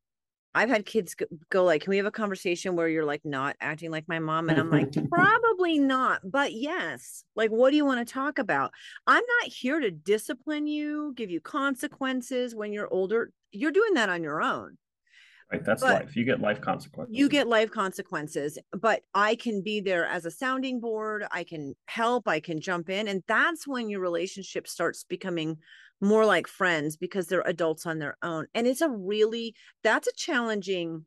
[0.55, 3.55] I've had kids go, go, like, can we have a conversation where you're like not
[3.59, 4.49] acting like my mom?
[4.49, 7.23] And I'm like, probably not, but yes.
[7.35, 8.71] Like, what do you want to talk about?
[9.07, 13.31] I'm not here to discipline you, give you consequences when you're older.
[13.53, 14.77] You're doing that on your own.
[15.51, 15.63] Right.
[15.63, 16.15] That's but life.
[16.15, 17.15] You get life consequences.
[17.15, 21.25] You get life consequences, but I can be there as a sounding board.
[21.31, 22.27] I can help.
[22.27, 23.07] I can jump in.
[23.07, 25.57] And that's when your relationship starts becoming
[26.03, 30.13] more like friends because they're adults on their own and it's a really that's a
[30.17, 31.05] challenging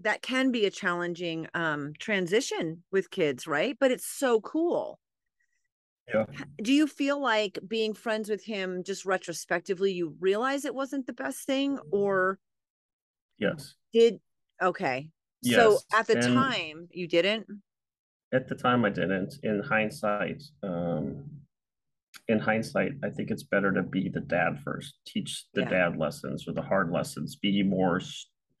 [0.00, 4.98] that can be a challenging um transition with kids right but it's so cool
[6.12, 6.24] yeah
[6.62, 11.12] do you feel like being friends with him just retrospectively you realize it wasn't the
[11.12, 12.38] best thing or
[13.38, 14.20] yes did
[14.62, 15.10] okay
[15.42, 15.56] yes.
[15.56, 17.46] so at the and time you didn't
[18.32, 21.24] at the time i didn't in hindsight um
[22.28, 25.70] in hindsight, I think it's better to be the dad first, teach the yeah.
[25.70, 28.02] dad lessons or the hard lessons, be more, a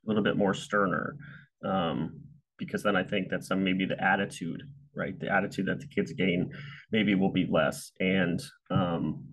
[0.06, 1.16] little bit more sterner.
[1.64, 2.20] Um,
[2.56, 4.62] because then I think that some maybe the attitude,
[4.98, 5.18] right?
[5.18, 6.50] The attitude that the kids gain
[6.92, 7.92] maybe will be less.
[8.00, 9.24] And um,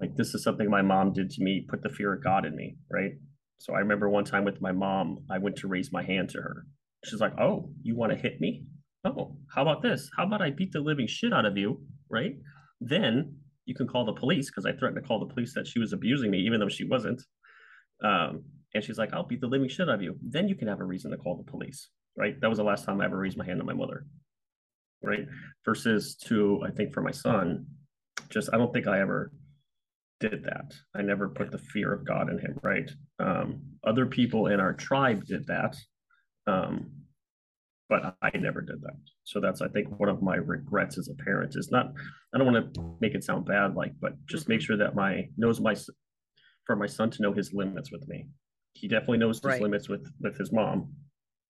[0.00, 2.56] like this is something my mom did to me, put the fear of God in
[2.56, 3.12] me, right?
[3.58, 6.38] So I remember one time with my mom, I went to raise my hand to
[6.38, 6.66] her.
[7.04, 8.64] She's like, Oh, you want to hit me?
[9.04, 10.10] Oh, how about this?
[10.16, 11.80] How about I beat the living shit out of you?
[12.10, 12.36] Right.
[12.80, 15.78] Then you can call the police because I threatened to call the police that she
[15.78, 17.22] was abusing me, even though she wasn't.
[18.02, 20.16] Um, and she's like, I'll beat the living shit out of you.
[20.22, 22.34] Then you can have a reason to call the police, right?
[22.40, 24.06] That was the last time I ever raised my hand to my mother,
[25.04, 25.26] right?
[25.64, 27.66] Versus to, I think for my son,
[28.30, 29.32] just, I don't think I ever
[30.20, 30.72] did that.
[30.94, 32.90] I never put the fear of God in him, right?
[33.18, 35.76] Um, other people in our tribe did that.
[36.46, 36.90] Um,
[37.88, 38.96] but I never did that.
[39.24, 41.92] So that's I think one of my regrets as a parent is not
[42.34, 44.66] I don't want to make it sound bad like but just make mm-hmm.
[44.66, 45.76] sure that my knows my
[46.64, 48.26] for my son to know his limits with me.
[48.72, 49.62] He definitely knows his right.
[49.62, 50.94] limits with with his mom,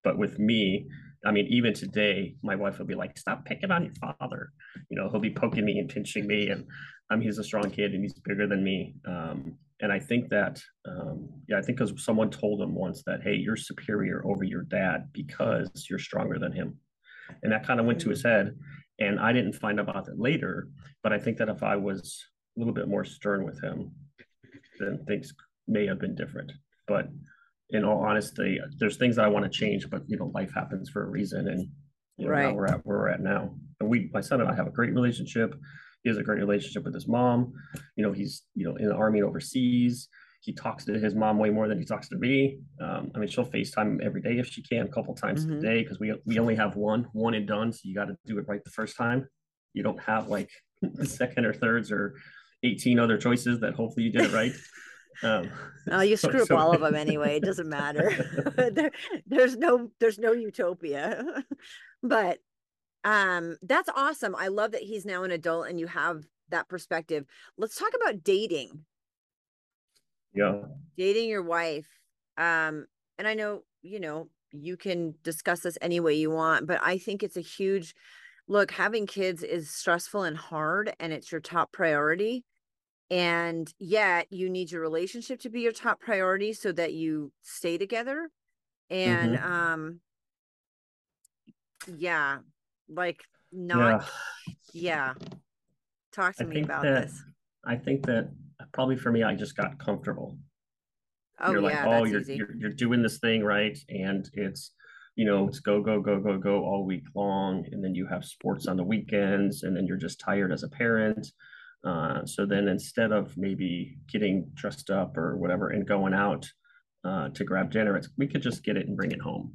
[0.04, 0.88] but with me,
[1.26, 4.52] I mean even today my wife will be like stop picking on your father.
[4.90, 6.66] You know, he'll be poking me and pinching me and
[7.10, 8.96] I mean he's a strong kid and he's bigger than me.
[9.08, 13.22] Um, and I think that, um, yeah, I think because someone told him once that,
[13.22, 16.78] hey, you're superior over your dad because you're stronger than him.
[17.44, 18.58] And that kind of went to his head.
[19.00, 20.70] And I didn't find out about it later.
[21.02, 22.24] But I think that if I was
[22.56, 23.92] a little bit more stern with him,
[24.80, 25.34] then things
[25.68, 26.54] may have been different.
[26.88, 27.10] But
[27.70, 30.90] in all honesty, there's things that I want to change, but you know, life happens
[30.90, 31.48] for a reason.
[31.48, 31.68] And
[32.18, 32.44] you know, right.
[32.44, 33.56] now we're at where we're at now.
[33.80, 35.56] And we, my son and I have a great relationship.
[36.04, 37.54] He has a great relationship with his mom.
[37.96, 40.08] You know, he's you know in the army and overseas.
[40.42, 42.60] He talks to his mom way more than he talks to me.
[42.82, 45.60] Um, I mean, she'll FaceTime him every day if she can, a couple times mm-hmm.
[45.60, 47.72] a day, because we we only have one, one and done.
[47.72, 49.28] So you got to do it right the first time.
[49.74, 50.50] You don't have like
[51.04, 52.16] second or thirds or
[52.64, 54.54] 18 other choices that hopefully you did it right.
[55.22, 55.52] Um,
[55.92, 57.38] oh, you screw so, up all of them anyway.
[57.38, 58.12] It doesn't matter.
[58.74, 58.92] there,
[59.28, 61.44] there's no there's no utopia.
[62.02, 62.40] but
[63.06, 67.26] um that's awesome i love that he's now an adult and you have that perspective
[67.58, 68.86] let's talk about dating
[70.34, 70.62] yeah
[70.98, 71.88] dating your wife
[72.38, 72.86] um
[73.18, 76.98] and i know you know you can discuss this any way you want but i
[76.98, 77.94] think it's a huge
[78.48, 82.44] look having kids is stressful and hard and it's your top priority
[83.10, 87.78] and yet you need your relationship to be your top priority so that you stay
[87.78, 88.30] together
[88.90, 89.52] and mm-hmm.
[89.52, 90.00] um
[91.98, 92.38] yeah
[92.90, 94.10] like not
[94.74, 95.28] yeah, yeah.
[96.12, 97.24] talk to I me about that, this.
[97.66, 98.30] I think that
[98.72, 100.38] probably for me i just got comfortable.
[101.40, 103.78] Oh you're like yeah, oh you're, you're you're doing this thing right?
[103.90, 104.72] And it's
[105.16, 108.24] you know it's go go go go go all week long and then you have
[108.26, 111.28] sports on the weekends and then you're just tired as a parent
[111.86, 116.48] uh, so then instead of maybe getting dressed up or whatever and going out
[117.06, 119.54] uh, to grab dinner it's we could just get it and bring it home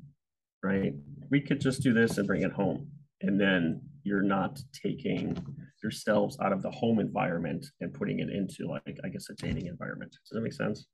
[0.63, 0.93] right?
[1.31, 2.89] We could just do this and bring it home.
[3.21, 5.37] And then you're not taking
[5.83, 9.67] yourselves out of the home environment and putting it into like i guess a dating
[9.67, 10.11] environment.
[10.11, 10.87] Does that make sense?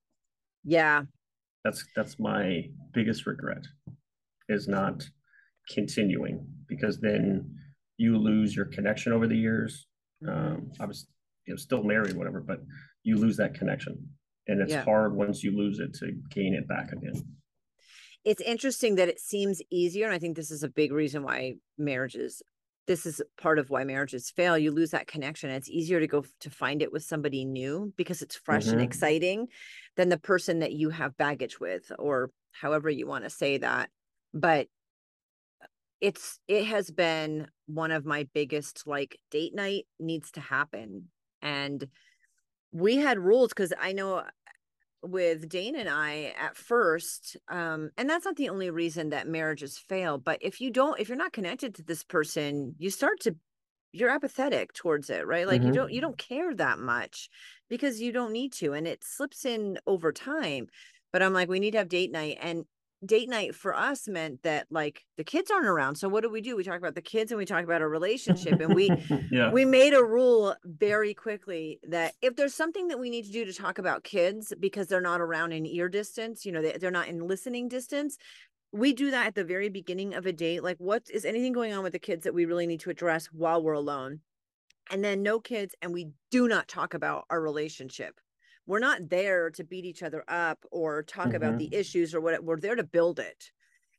[0.65, 1.03] Yeah.
[1.65, 3.65] That's that's my biggest regret
[4.49, 5.07] is not
[5.71, 7.51] continuing because then
[7.97, 9.87] you lose your connection over the years.
[10.29, 11.07] Um i was
[11.47, 12.61] you know still married whatever but
[13.03, 14.09] you lose that connection.
[14.47, 14.85] And it's yeah.
[14.85, 17.23] hard once you lose it to gain it back again.
[18.25, 21.55] It's interesting that it seems easier and i think this is a big reason why
[21.77, 22.43] marriages
[22.87, 24.59] this is part of why marriages fail.
[24.59, 25.51] You lose that connection.
[25.51, 28.75] It's easier to go to find it with somebody new because it's fresh mm-hmm.
[28.75, 29.49] and exciting
[29.97, 33.89] than the person that you have baggage with or however you want to say that.
[34.33, 34.69] But
[36.01, 41.05] it's it has been one of my biggest like date night needs to happen
[41.45, 41.87] and
[42.73, 44.25] we had rules because i know
[45.07, 49.77] with Dane and I at first, um, and that's not the only reason that marriages
[49.77, 53.37] fail, but if you don't, if you're not connected to this person, you start to
[53.93, 55.47] you're apathetic towards it, right?
[55.47, 55.69] Like mm-hmm.
[55.69, 57.31] you don't you don't care that much
[57.71, 60.67] because you don't need to and it slips in over time.
[61.13, 62.65] But I'm like we need to have date night and
[63.07, 65.97] date night for us meant that like the kids aren't around.
[65.97, 66.57] So what do we do?
[66.57, 68.91] We talk about the kids and we talk about our relationship and we
[69.31, 69.51] yeah.
[69.51, 73.45] we made a rule very quickly that if there's something that we need to do
[73.45, 76.91] to talk about kids because they're not around in ear distance you know they, they're
[76.91, 78.19] not in listening distance
[78.75, 80.65] we do that at the very beginning of a date.
[80.65, 83.27] Like what is anything going on with the kids that we really need to address
[83.27, 84.19] while we're alone?
[84.91, 88.19] And then no kids and we do not talk about our relationship
[88.67, 91.37] we're not there to beat each other up or talk mm-hmm.
[91.37, 91.81] about the mm-hmm.
[91.81, 93.51] issues or what we're there to build it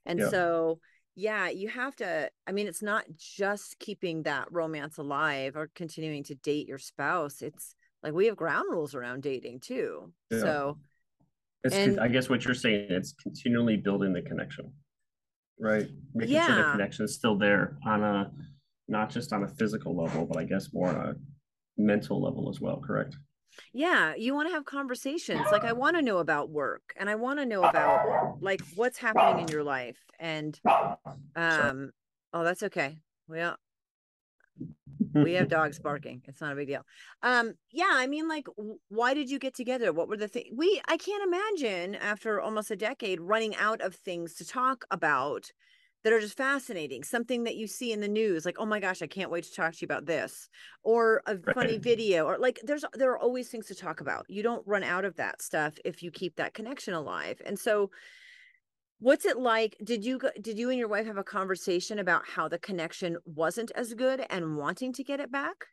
[0.06, 0.30] and yeah.
[0.30, 0.80] so
[1.15, 6.23] yeah you have to i mean it's not just keeping that romance alive or continuing
[6.23, 10.39] to date your spouse it's like we have ground rules around dating too yeah.
[10.39, 10.78] so
[11.63, 14.71] it's and, i guess what you're saying it's continually building the connection
[15.60, 16.47] right making yeah.
[16.47, 18.32] sure the connection is still there on a
[18.88, 21.15] not just on a physical level but i guess more on a
[21.78, 23.15] mental level as well correct
[23.74, 25.41] yeah, you want to have conversations.
[25.52, 28.98] Like I want to know about work and I want to know about like what's
[28.98, 30.00] happening in your life.
[30.20, 30.60] And
[31.36, 31.91] um
[32.34, 32.98] oh that's okay.
[33.28, 33.56] Well
[35.13, 36.22] we have dogs barking.
[36.26, 36.86] It's not a big deal.
[37.22, 38.48] Um yeah, I mean like
[38.89, 39.91] why did you get together?
[39.94, 43.96] What were the things we I can't imagine after almost a decade running out of
[43.96, 45.52] things to talk about
[46.06, 49.02] that are just fascinating something that you see in the news like oh my gosh
[49.02, 50.48] i can't wait to talk to you about this
[50.84, 51.56] or a right.
[51.56, 54.26] funny video or like there's there are always things to talk about.
[54.30, 57.41] You don't run out of that stuff if you keep that connection alive.
[57.46, 57.89] And so
[59.00, 59.76] what's it like?
[59.84, 63.72] Did you did you and your wife have a conversation about how the connection wasn't
[63.76, 65.65] as good and wanting to get it back?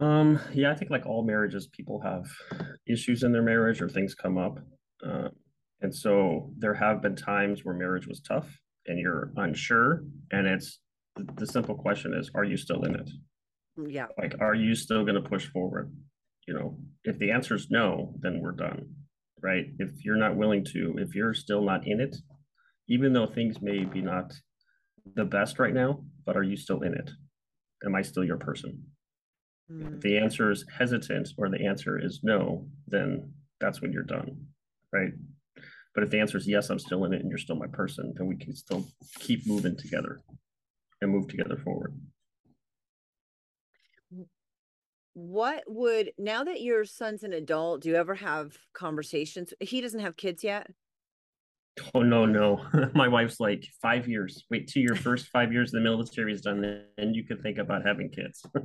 [0.00, 2.30] Um yeah i think like all marriages people have
[2.86, 4.60] issues in their marriage or things come up
[5.04, 5.28] uh,
[5.80, 10.02] and so there have been times where marriage was tough and you're unsure.
[10.32, 10.80] And it's
[11.36, 13.10] the simple question is, are you still in it?
[13.86, 14.06] Yeah.
[14.18, 15.92] Like, are you still going to push forward?
[16.46, 18.88] You know, if the answer is no, then we're done.
[19.40, 19.66] Right.
[19.78, 22.16] If you're not willing to, if you're still not in it,
[22.88, 24.32] even though things may be not
[25.14, 27.10] the best right now, but are you still in it?
[27.84, 28.82] Am I still your person?
[29.70, 29.94] Mm.
[29.94, 34.46] If the answer is hesitant or the answer is no, then that's when you're done.
[34.92, 35.12] Right.
[35.98, 38.14] But if the answer is yes, I'm still in it and you're still my person,
[38.16, 38.86] then we can still
[39.18, 40.20] keep moving together
[41.00, 41.92] and move together forward.
[45.14, 49.52] What would now that your son's an adult, do you ever have conversations?
[49.58, 50.70] He doesn't have kids yet.
[51.92, 52.64] Oh no, no.
[52.94, 54.44] My wife's like five years.
[54.52, 56.60] Wait till your first five years of the military is done,
[56.96, 58.46] then you can think about having kids.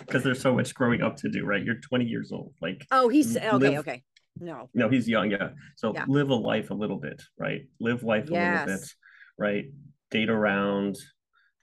[0.00, 1.64] Because there's so much growing up to do, right?
[1.64, 2.54] You're 20 years old.
[2.60, 4.02] Like oh, he's okay, live, okay.
[4.38, 4.68] No.
[4.74, 5.30] No, he's young.
[5.30, 5.50] Yeah.
[5.76, 6.04] So yeah.
[6.08, 7.62] live a life a little bit, right?
[7.80, 8.62] Live life yes.
[8.62, 8.88] a little bit,
[9.38, 9.64] right?
[10.10, 10.96] Date around,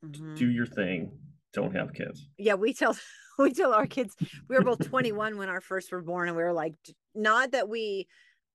[0.03, 0.36] mm-hmm.
[0.36, 1.12] do your thing.
[1.53, 2.27] Don't have kids.
[2.38, 2.97] Yeah, we tell
[3.38, 4.15] we tell our kids
[4.49, 6.73] we were both 21 when our first were born, and we were like,
[7.13, 8.07] not that we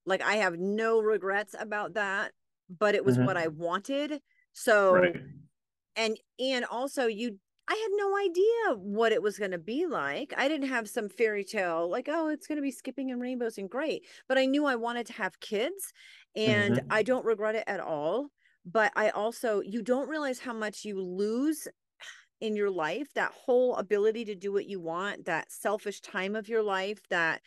[0.04, 2.33] like I have no regrets about that,
[2.68, 3.26] but it was mm-hmm.
[3.26, 4.20] what I wanted.
[4.52, 5.16] So right.
[5.96, 7.38] and and also you
[7.70, 10.33] I had no idea what it was going to be like.
[10.37, 13.59] I didn't have some fairy tale like, oh, it's going to be skipping and rainbows
[13.59, 14.07] and great.
[14.26, 15.92] But I knew I wanted to have kids
[16.35, 16.87] and mm-hmm.
[16.90, 18.28] I don't regret it at all.
[18.64, 21.68] But I also, you don't realize how much you lose
[22.40, 26.48] in your life that whole ability to do what you want, that selfish time of
[26.48, 27.42] your life, that,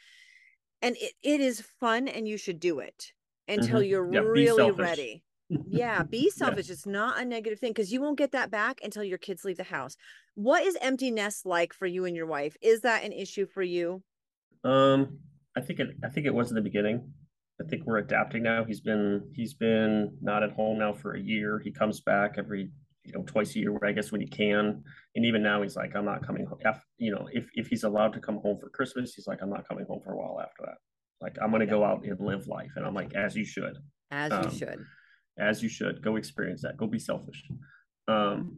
[0.83, 3.11] and it, it is fun and you should do it
[3.47, 3.89] until mm-hmm.
[3.89, 5.23] you're yeah, really ready
[5.67, 6.73] yeah be selfish yeah.
[6.73, 9.57] it's not a negative thing because you won't get that back until your kids leave
[9.57, 9.95] the house.
[10.35, 12.55] What is empty nest like for you and your wife?
[12.61, 14.03] Is that an issue for you?
[14.63, 15.19] Um
[15.57, 17.11] i think it i think it was in the beginning.
[17.59, 21.19] I think we're adapting now he's been he's been not at home now for a
[21.19, 22.71] year he comes back every
[23.03, 24.83] you know twice a year i guess when he can
[25.15, 27.83] and even now he's like i'm not coming home if, you know if, if he's
[27.83, 30.39] allowed to come home for christmas he's like i'm not coming home for a while
[30.39, 30.75] after that.
[31.19, 31.71] Like i'm going to yeah.
[31.71, 33.77] go out and live life and i'm like as you should.
[34.09, 34.79] As um, you should
[35.37, 36.01] as you should.
[36.03, 36.77] Go experience that.
[36.77, 37.43] Go be selfish.
[38.07, 38.55] Um,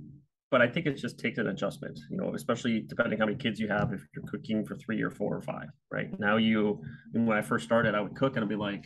[0.52, 3.60] but I think it just takes an adjustment, you know, especially depending how many kids
[3.60, 3.92] you have.
[3.92, 6.80] If you're cooking for three or four or five, right now, you
[7.12, 8.86] when I first started, I would cook and I'd be like,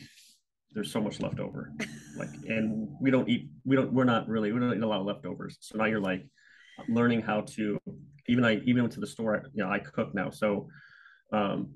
[0.71, 1.73] "There's so much left over,"
[2.17, 3.49] like, and we don't eat.
[3.65, 3.91] We don't.
[3.91, 4.53] We're not really.
[4.53, 5.57] We don't eat a lot of leftovers.
[5.59, 6.25] So now you're like
[6.88, 7.77] learning how to.
[8.29, 9.43] Even I even went to the store.
[9.53, 10.69] You know, I cook now, so
[11.33, 11.69] um,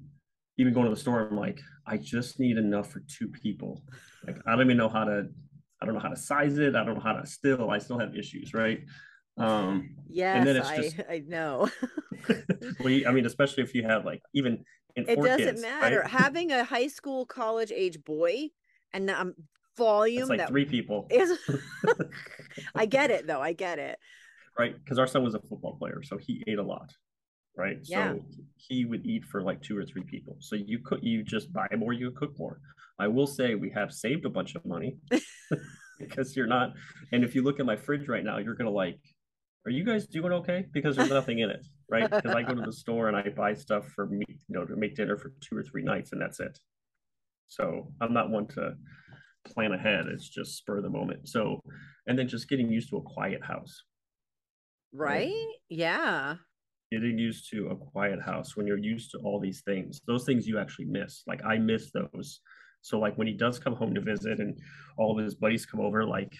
[0.57, 3.81] even going to the store, I'm like, I just need enough for two people.
[4.25, 5.27] Like, I don't even know how to
[5.81, 6.75] I don't know how to size it.
[6.75, 8.81] I don't know how to still, I still have issues, right?
[9.37, 11.69] Um, yes, I, just, I know.
[12.79, 14.63] well, I mean, especially if you have like even
[14.95, 16.09] it doesn't kids, matter right?
[16.09, 18.49] having a high school college age boy
[18.93, 19.33] and the um,
[19.77, 21.37] volume like that three people is
[22.75, 23.97] i get it though i get it
[24.59, 26.93] right because our son was a football player so he ate a lot
[27.57, 28.13] right yeah.
[28.13, 28.19] so
[28.57, 31.67] he would eat for like two or three people so you cook you just buy
[31.77, 32.59] more you cook more
[33.01, 34.97] i will say we have saved a bunch of money
[35.99, 36.71] because you're not
[37.11, 38.99] and if you look at my fridge right now you're gonna like
[39.63, 40.65] are you guys doing okay?
[40.71, 42.09] Because there's nothing in it right?
[42.09, 44.75] Because i go to the store and i buy stuff for me you know to
[44.75, 46.57] make dinner for two or three nights and that's it.
[47.47, 48.75] So i'm not one to
[49.43, 51.27] plan ahead it's just spur of the moment.
[51.27, 51.59] So
[52.07, 53.83] and then just getting used to a quiet house.
[54.93, 55.55] Right, right?
[55.69, 56.35] yeah.
[56.91, 60.47] Getting used to a quiet house when you're used to all these things those things
[60.47, 61.23] you actually miss.
[61.27, 62.39] Like i miss those
[62.81, 64.59] so like when he does come home to visit and
[64.97, 66.33] all of his buddies come over like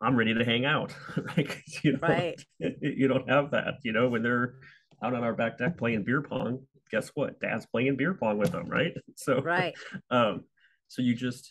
[0.00, 0.94] i'm ready to hang out
[1.36, 2.44] right you know right.
[2.80, 4.54] you don't have that you know when they're
[5.02, 6.60] out on our back deck playing beer pong
[6.90, 9.74] guess what dad's playing beer pong with them right so right
[10.10, 10.44] um
[10.88, 11.50] so you just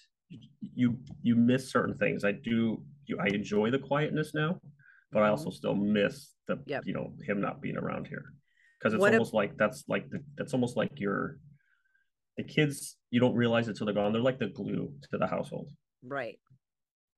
[0.62, 4.60] you you miss certain things i do you i enjoy the quietness now
[5.14, 5.56] but I also mm-hmm.
[5.56, 6.84] still miss the yep.
[6.86, 8.26] you know him not being around here
[8.78, 11.38] because it's what almost like that's like the, that's almost like your
[12.38, 14.12] the kids you don't realize it till they're gone.
[14.12, 15.70] They're like the glue to the household.
[16.04, 16.40] Right.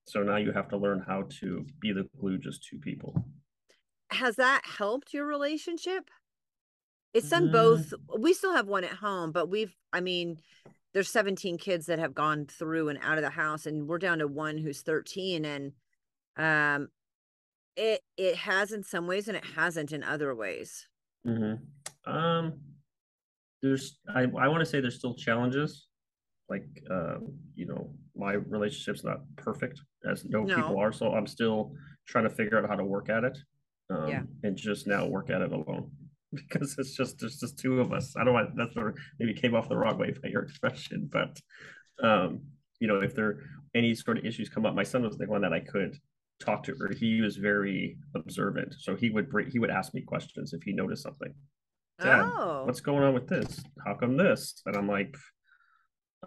[0.08, 3.26] So now you have to learn how to be the glue just two people.
[4.12, 6.10] Has that helped your relationship?
[7.16, 7.54] It's done mm.
[7.54, 10.38] both we still have one at home but we've i mean
[10.94, 14.20] there's 17 kids that have gone through and out of the house and we're down
[14.20, 15.72] to one who's 13 and
[16.36, 16.90] um
[17.78, 20.88] it it has in some ways and it hasn't in other ways.
[21.26, 22.14] Mm-hmm.
[22.14, 22.54] um
[23.66, 25.88] there's i i want to say there's still challenges
[26.48, 27.18] like uh,
[27.56, 31.74] you know my relationship's not perfect as no, no, people are so i'm still
[32.08, 33.38] trying to figure out how to work at it
[33.90, 34.22] um, yeah.
[34.44, 35.90] and just now work at it alone
[36.34, 39.56] because it's just there's just two of us i don't want that's where maybe came
[39.56, 41.40] off the wrong way by your expression but
[42.04, 42.42] um
[42.80, 43.40] you know if there
[43.74, 45.98] any sort of issues come up my son was the one that i could
[46.40, 50.02] talk to or He was very observant, so he would bring, he would ask me
[50.02, 51.34] questions if he noticed something.
[52.02, 52.64] Dad, oh.
[52.66, 53.64] what's going on with this?
[53.86, 54.62] How come this?
[54.66, 55.16] And I'm like,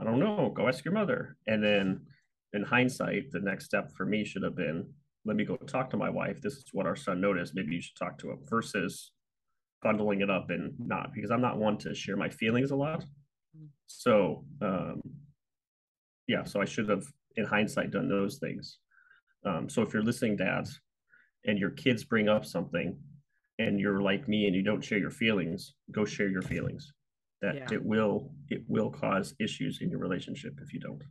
[0.00, 0.52] I don't know.
[0.54, 1.36] Go ask your mother.
[1.46, 2.06] And then,
[2.54, 4.88] in hindsight, the next step for me should have been,
[5.24, 6.40] let me go talk to my wife.
[6.40, 7.54] This is what our son noticed.
[7.54, 9.12] Maybe you should talk to him versus
[9.82, 13.04] bundling it up and not because I'm not one to share my feelings a lot.
[13.86, 15.02] So, um,
[16.26, 17.04] yeah, so I should have,
[17.36, 18.78] in hindsight, done those things.
[19.44, 20.80] Um, so if you're listening, dads,
[21.44, 22.98] and your kids bring up something,
[23.58, 26.92] and you're like me and you don't share your feelings, go share your feelings.
[27.40, 27.66] That yeah.
[27.72, 31.02] it will it will cause issues in your relationship if you don't.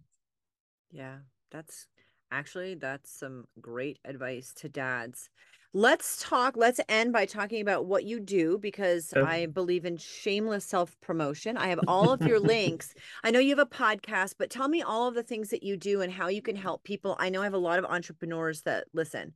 [0.91, 1.17] Yeah,
[1.51, 1.87] that's
[2.31, 5.29] actually that's some great advice to dads
[5.73, 10.65] let's talk let's end by talking about what you do because i believe in shameless
[10.65, 12.93] self promotion i have all of your links
[13.23, 15.77] i know you have a podcast but tell me all of the things that you
[15.77, 18.61] do and how you can help people i know i have a lot of entrepreneurs
[18.61, 19.33] that listen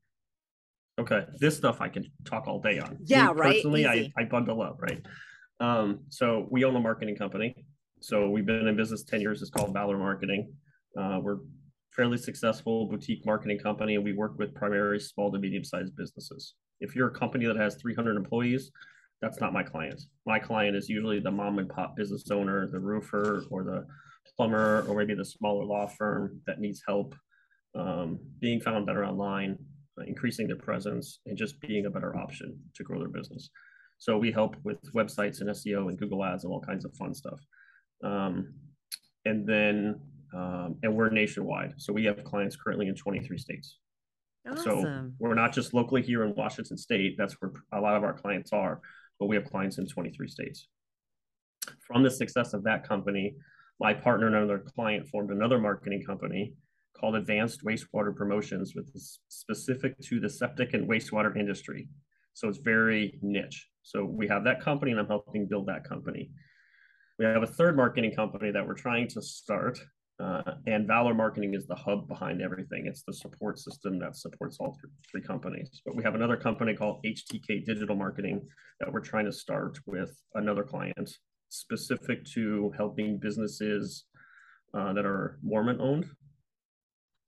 [1.01, 2.97] okay this stuff i can talk all day on.
[3.01, 3.53] Yeah Me, right?
[3.55, 5.01] personally I, I bundle up right?
[5.59, 7.55] Um so we own a marketing company.
[8.01, 9.41] So we've been in business 10 years.
[9.43, 10.51] It's called valor marketing.
[10.99, 11.37] Uh, we're
[11.95, 16.55] fairly successful boutique marketing company, and we work with primarily small to medium sized businesses.
[16.79, 18.71] If you're a company that has 300 employees,
[19.21, 20.01] that's not my client.
[20.25, 23.85] My client is usually the mom and pop business owner, the roofer, or the
[24.35, 27.13] plumber, or maybe the smaller law firm that needs help
[27.75, 29.57] um, being found better online,
[30.07, 33.49] increasing their presence, and just being a better option to grow their business.
[33.97, 37.13] So we help with websites and SEO and Google Ads and all kinds of fun
[37.13, 37.39] stuff.
[38.03, 38.53] Um,
[39.25, 40.01] and then
[40.33, 41.73] um, and we're nationwide.
[41.77, 43.77] So we have clients currently in 23 states.
[44.49, 44.63] Awesome.
[44.63, 47.15] So we're not just locally here in Washington State.
[47.17, 48.81] That's where a lot of our clients are,
[49.19, 50.67] but we have clients in 23 states.
[51.85, 53.35] From the success of that company,
[53.79, 56.53] my partner and another client formed another marketing company
[56.99, 61.87] called Advanced Wastewater Promotions, which is specific to the septic and wastewater industry.
[62.33, 63.67] So it's very niche.
[63.83, 66.31] So we have that company, and I'm helping build that company.
[67.19, 69.79] We have a third marketing company that we're trying to start
[70.21, 72.85] uh, and Valor Marketing is the hub behind everything.
[72.85, 74.77] It's the support system that supports all
[75.09, 75.81] three companies.
[75.83, 78.47] But we have another company called HTK Digital Marketing
[78.79, 81.17] that we're trying to start with another client
[81.49, 84.05] specific to helping businesses
[84.77, 86.05] uh, that are Mormon owned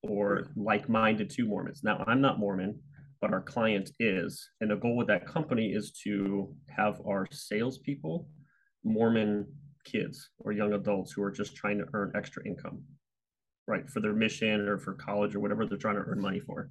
[0.04, 1.82] or like minded to Mormons.
[1.84, 2.80] Now, I'm not Mormon,
[3.22, 4.50] but our client is.
[4.62, 8.28] And the goal with that company is to have our salespeople
[8.84, 9.48] Mormon
[9.86, 12.84] kids or young adults who are just trying to earn extra income,
[13.68, 16.70] right, for their mission or for college or whatever they're trying to earn money for.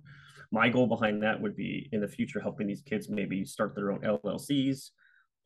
[0.50, 3.90] my goal behind that would be in the future helping these kids maybe start their
[3.90, 4.90] own LLCs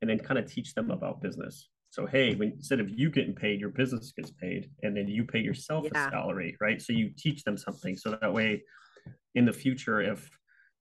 [0.00, 1.68] and then kind of teach them about business.
[1.96, 5.24] So hey, when instead of you getting paid, your business gets paid, and then you
[5.24, 6.08] pay yourself yeah.
[6.08, 6.80] a salary, right?
[6.80, 8.64] So you teach them something, so that way,
[9.34, 10.28] in the future, if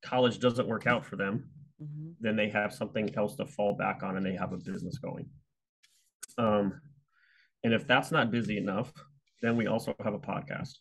[0.03, 1.49] college doesn't work out for them,
[1.81, 2.09] mm-hmm.
[2.19, 5.25] then they have something else to fall back on, and they have a business going.
[6.37, 6.81] Um,
[7.63, 8.91] and if that's not busy enough,
[9.41, 10.73] then we also have a podcast.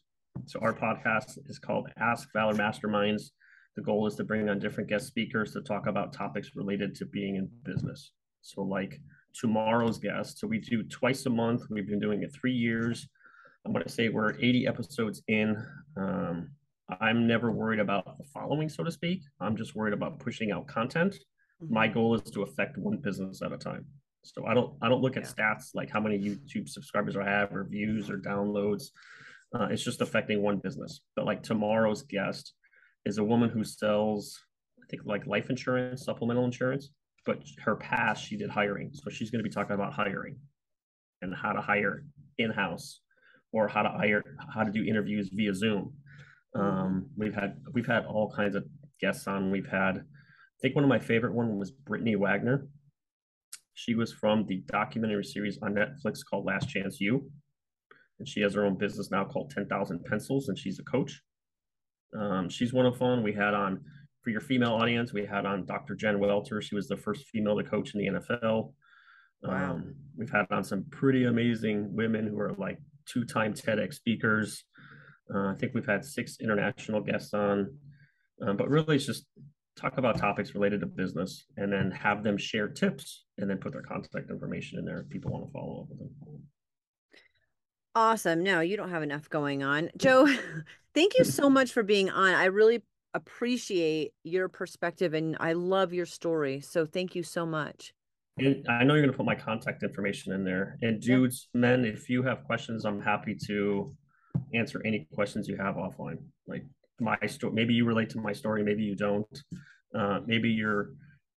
[0.46, 3.30] So our podcast is called Ask Valor Masterminds.
[3.76, 7.06] The goal is to bring on different guest speakers to talk about topics related to
[7.06, 8.10] being in business.
[8.42, 9.00] So like
[9.34, 10.38] tomorrow's guest.
[10.38, 11.64] So we do twice a month.
[11.70, 13.08] We've been doing it three years.
[13.64, 15.56] I'm going to say we're 80 episodes in.
[15.96, 16.50] Um,
[17.00, 19.22] I'm never worried about the following, so to speak.
[19.40, 21.14] I'm just worried about pushing out content.
[21.62, 21.74] Mm-hmm.
[21.74, 23.86] My goal is to affect one business at a time.
[24.22, 27.54] So I don't I don't look at stats like how many YouTube subscribers I have
[27.54, 28.84] or views or downloads.
[29.54, 31.00] Uh, it's just affecting one business.
[31.14, 32.54] But like tomorrow's guest
[33.04, 34.40] is a woman who sells
[34.82, 36.90] I think like life insurance, supplemental insurance
[37.26, 38.90] but her past she did hiring.
[38.92, 40.36] So she's going to be talking about hiring
[41.22, 42.04] and how to hire
[42.38, 43.00] in-house
[43.52, 44.22] or how to hire
[44.52, 45.92] how to do interviews via zoom.
[46.54, 48.64] Um, we've had we've had all kinds of
[49.00, 49.50] guests on.
[49.50, 52.68] We've had i think one of my favorite one was brittany wagner.
[53.74, 57.30] She was from the documentary series on netflix called last chance U.
[58.18, 61.20] And she has her own business now called 10000 pencils and she's a coach.
[62.16, 63.24] Um, she's one of fun.
[63.24, 63.80] We had on
[64.24, 65.94] for your female audience, we had on Dr.
[65.94, 66.62] Jen Welter.
[66.62, 68.72] She was the first female to coach in the NFL.
[69.42, 69.72] Wow.
[69.72, 74.64] Um, we've had on some pretty amazing women who are like two-time TEDx speakers.
[75.32, 77.76] Uh, I think we've had six international guests on,
[78.42, 79.26] um, but really it's just
[79.76, 83.72] talk about topics related to business and then have them share tips and then put
[83.72, 86.10] their contact information in there if people want to follow up with them.
[87.94, 88.42] Awesome.
[88.42, 89.90] No, you don't have enough going on.
[89.96, 90.26] Joe,
[90.94, 92.34] thank you so much for being on.
[92.34, 92.82] I really
[93.14, 96.60] appreciate your perspective and I love your story.
[96.60, 97.94] So thank you so much.
[98.38, 100.76] And I know you're going to put my contact information in there.
[100.82, 101.60] And dudes, yeah.
[101.60, 103.94] men, if you have questions, I'm happy to
[104.52, 106.18] answer any questions you have offline.
[106.48, 106.64] Like
[107.00, 109.42] my story, maybe you relate to my story, maybe you don't.
[109.96, 110.90] Uh, maybe you're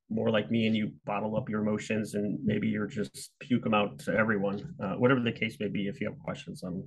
[0.08, 3.74] more like me and you bottle up your emotions and maybe you're just puke them
[3.74, 4.74] out to everyone.
[4.82, 6.82] Uh, whatever the case may be, if you have questions, I'm,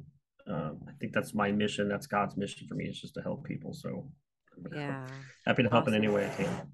[0.49, 1.87] uh, I think that's my mission.
[1.87, 2.85] That's God's mission for me.
[2.85, 3.73] It's just to help people.
[3.73, 4.09] So
[4.74, 5.07] yeah.
[5.45, 5.93] Happy to help awesome.
[5.95, 6.72] in any way I can.